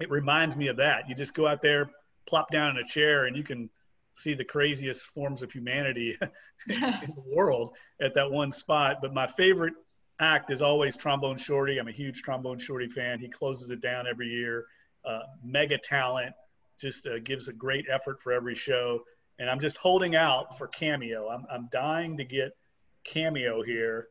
It 0.00 0.10
reminds 0.10 0.56
me 0.56 0.68
of 0.68 0.76
that. 0.76 1.08
You 1.08 1.14
just 1.14 1.32
go 1.32 1.46
out 1.46 1.62
there, 1.62 1.90
plop 2.28 2.50
down 2.50 2.76
in 2.76 2.82
a 2.82 2.86
chair, 2.86 3.24
and 3.24 3.36
you 3.36 3.42
can 3.42 3.70
see 4.14 4.34
the 4.34 4.44
craziest 4.44 5.06
forms 5.06 5.42
of 5.42 5.52
humanity 5.52 6.16
in 6.68 6.80
the 6.80 7.24
world 7.34 7.74
at 8.00 8.14
that 8.14 8.30
one 8.30 8.52
spot. 8.52 8.96
But 9.00 9.14
my 9.14 9.26
favorite 9.26 9.74
act 10.20 10.50
is 10.50 10.60
always 10.60 10.96
Trombone 10.96 11.38
Shorty. 11.38 11.78
I'm 11.78 11.88
a 11.88 11.92
huge 11.92 12.22
Trombone 12.22 12.58
Shorty 12.58 12.88
fan. 12.88 13.18
He 13.18 13.28
closes 13.28 13.70
it 13.70 13.80
down 13.80 14.06
every 14.06 14.28
year. 14.28 14.64
Uh, 15.04 15.20
mega 15.42 15.78
talent, 15.78 16.34
just 16.80 17.06
uh, 17.06 17.18
gives 17.20 17.48
a 17.48 17.52
great 17.52 17.86
effort 17.90 18.20
for 18.22 18.32
every 18.32 18.54
show. 18.54 19.00
And 19.38 19.48
I'm 19.48 19.60
just 19.60 19.76
holding 19.76 20.16
out 20.16 20.58
for 20.58 20.66
Cameo. 20.66 21.28
I'm, 21.28 21.44
I'm 21.50 21.68
dying 21.72 22.16
to 22.16 22.24
get 22.24 22.52
Cameo 23.04 23.62
here 23.62 24.08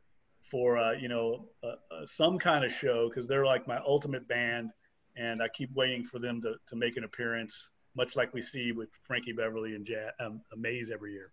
for 0.49 0.77
uh, 0.77 0.93
you 0.93 1.09
know 1.09 1.45
uh, 1.63 1.67
uh, 1.67 2.05
some 2.05 2.37
kind 2.37 2.63
of 2.63 2.71
show 2.71 3.09
because 3.09 3.27
they're 3.27 3.45
like 3.45 3.67
my 3.67 3.79
ultimate 3.85 4.27
band, 4.27 4.71
and 5.17 5.41
I 5.41 5.47
keep 5.49 5.73
waiting 5.73 6.03
for 6.03 6.19
them 6.19 6.41
to, 6.41 6.55
to 6.67 6.75
make 6.75 6.97
an 6.97 7.03
appearance 7.03 7.69
much 7.95 8.15
like 8.15 8.33
we 8.33 8.41
see 8.41 8.71
with 8.71 8.89
Frankie 9.03 9.31
Beverly 9.31 9.73
and 9.73 9.85
Jazz, 9.85 10.11
um, 10.19 10.41
Amaze 10.53 10.91
every 10.91 11.13
year. 11.13 11.31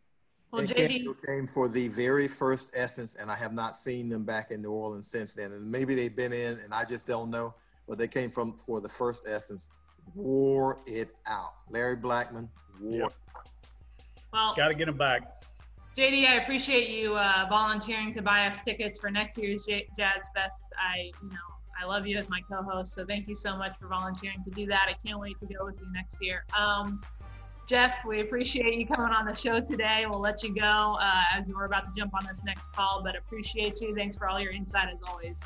Well, 0.52 0.62
JD 0.62 1.06
came 1.26 1.46
for 1.46 1.66
the 1.66 1.88
very 1.88 2.28
first 2.28 2.72
Essence, 2.74 3.16
and 3.16 3.30
I 3.30 3.36
have 3.36 3.54
not 3.54 3.76
seen 3.76 4.08
them 4.08 4.24
back 4.24 4.50
in 4.50 4.60
New 4.60 4.70
Orleans 4.70 5.10
since 5.10 5.34
then. 5.34 5.52
And 5.52 5.70
maybe 5.70 5.94
they've 5.94 6.14
been 6.14 6.32
in, 6.32 6.58
and 6.60 6.74
I 6.74 6.84
just 6.84 7.06
don't 7.06 7.30
know. 7.30 7.54
But 7.88 7.98
they 7.98 8.06
came 8.06 8.30
from 8.30 8.56
for 8.56 8.80
the 8.80 8.88
first 8.88 9.26
Essence, 9.26 9.70
wore 10.14 10.80
it 10.86 11.10
out. 11.26 11.52
Larry 11.70 11.96
Blackmon 11.96 12.48
wore. 12.80 13.00
Yep. 13.00 13.14
Well, 14.32 14.54
got 14.54 14.68
to 14.68 14.74
get 14.74 14.86
them 14.86 14.98
back. 14.98 15.41
JD, 15.96 16.26
I 16.26 16.36
appreciate 16.36 16.88
you 16.88 17.16
uh, 17.16 17.44
volunteering 17.50 18.14
to 18.14 18.22
buy 18.22 18.46
us 18.46 18.62
tickets 18.62 18.98
for 18.98 19.10
next 19.10 19.36
year's 19.36 19.66
J- 19.66 19.88
Jazz 19.94 20.30
Fest. 20.34 20.72
I, 20.78 21.10
you 21.22 21.28
know, 21.28 21.36
I 21.78 21.84
love 21.84 22.06
you 22.06 22.16
as 22.16 22.30
my 22.30 22.40
co-host, 22.50 22.94
so 22.94 23.04
thank 23.04 23.28
you 23.28 23.34
so 23.34 23.58
much 23.58 23.76
for 23.78 23.88
volunteering 23.88 24.42
to 24.44 24.50
do 24.50 24.66
that. 24.66 24.86
I 24.88 24.94
can't 25.06 25.20
wait 25.20 25.38
to 25.40 25.46
go 25.46 25.66
with 25.66 25.78
you 25.80 25.92
next 25.92 26.22
year. 26.22 26.44
Um, 26.58 27.02
Jeff, 27.68 28.06
we 28.06 28.22
appreciate 28.22 28.74
you 28.78 28.86
coming 28.86 29.12
on 29.12 29.26
the 29.26 29.34
show 29.34 29.60
today. 29.60 30.04
We'll 30.08 30.20
let 30.20 30.42
you 30.42 30.54
go 30.54 30.96
uh, 30.98 31.22
as 31.34 31.52
we're 31.52 31.66
about 31.66 31.84
to 31.84 31.90
jump 31.94 32.14
on 32.14 32.26
this 32.26 32.42
next 32.42 32.72
call, 32.72 33.02
but 33.04 33.14
appreciate 33.14 33.82
you. 33.82 33.94
Thanks 33.94 34.16
for 34.16 34.28
all 34.28 34.40
your 34.40 34.52
insight 34.52 34.88
as 34.88 34.98
always. 35.06 35.44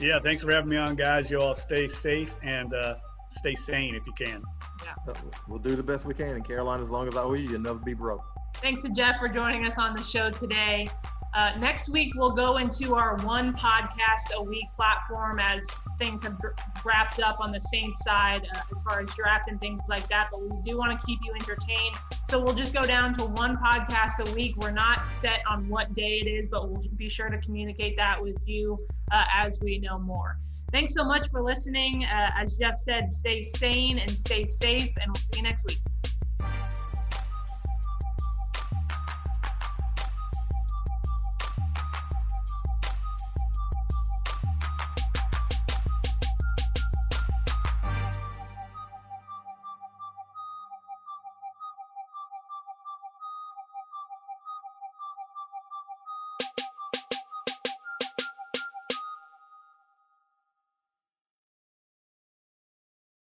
Yeah, 0.00 0.18
thanks 0.20 0.42
for 0.42 0.52
having 0.52 0.68
me 0.68 0.76
on, 0.76 0.96
guys. 0.96 1.30
You 1.30 1.40
all 1.40 1.54
stay 1.54 1.88
safe 1.88 2.34
and 2.42 2.74
uh, 2.74 2.96
stay 3.30 3.54
sane 3.54 3.94
if 3.94 4.02
you 4.06 4.12
can. 4.12 4.42
Yeah. 4.84 5.14
We'll 5.48 5.58
do 5.58 5.76
the 5.76 5.82
best 5.82 6.04
we 6.04 6.12
can 6.12 6.36
in 6.36 6.42
Carolina 6.42 6.82
as 6.82 6.90
long 6.90 7.08
as 7.08 7.16
I 7.16 7.22
owe 7.22 7.32
you. 7.32 7.48
You'll 7.50 7.60
never 7.60 7.78
be 7.78 7.94
broke. 7.94 8.24
Thanks 8.60 8.82
to 8.82 8.90
Jeff 8.90 9.18
for 9.18 9.28
joining 9.28 9.64
us 9.64 9.78
on 9.78 9.96
the 9.96 10.04
show 10.04 10.30
today. 10.30 10.86
Uh, 11.32 11.52
next 11.58 11.88
week, 11.88 12.12
we'll 12.14 12.32
go 12.32 12.58
into 12.58 12.94
our 12.94 13.16
one 13.24 13.54
podcast 13.54 14.34
a 14.34 14.42
week 14.42 14.64
platform 14.76 15.38
as 15.38 15.66
things 15.98 16.22
have 16.22 16.36
wrapped 16.84 17.20
up 17.20 17.38
on 17.40 17.52
the 17.52 17.60
same 17.60 17.90
side 17.96 18.42
uh, 18.54 18.60
as 18.70 18.82
far 18.82 19.00
as 19.00 19.14
draft 19.14 19.48
and 19.48 19.58
things 19.60 19.80
like 19.88 20.06
that. 20.08 20.28
But 20.30 20.40
we 20.42 20.60
do 20.62 20.76
want 20.76 20.98
to 20.98 21.06
keep 21.06 21.20
you 21.24 21.32
entertained. 21.32 21.96
So 22.24 22.38
we'll 22.38 22.54
just 22.54 22.74
go 22.74 22.82
down 22.82 23.14
to 23.14 23.24
one 23.24 23.56
podcast 23.56 24.28
a 24.28 24.34
week. 24.34 24.56
We're 24.58 24.72
not 24.72 25.06
set 25.06 25.40
on 25.48 25.66
what 25.68 25.94
day 25.94 26.20
it 26.22 26.28
is, 26.28 26.48
but 26.48 26.68
we'll 26.68 26.82
be 26.96 27.08
sure 27.08 27.30
to 27.30 27.38
communicate 27.38 27.96
that 27.96 28.20
with 28.20 28.46
you 28.46 28.78
uh, 29.10 29.24
as 29.32 29.58
we 29.62 29.78
know 29.78 29.98
more. 29.98 30.36
Thanks 30.70 30.92
so 30.92 31.04
much 31.04 31.30
for 31.30 31.42
listening. 31.42 32.04
Uh, 32.04 32.30
as 32.36 32.58
Jeff 32.58 32.78
said, 32.78 33.10
stay 33.10 33.42
sane 33.42 33.98
and 33.98 34.10
stay 34.10 34.44
safe, 34.44 34.90
and 35.00 35.10
we'll 35.10 35.22
see 35.22 35.38
you 35.38 35.44
next 35.44 35.64
week. 35.66 35.80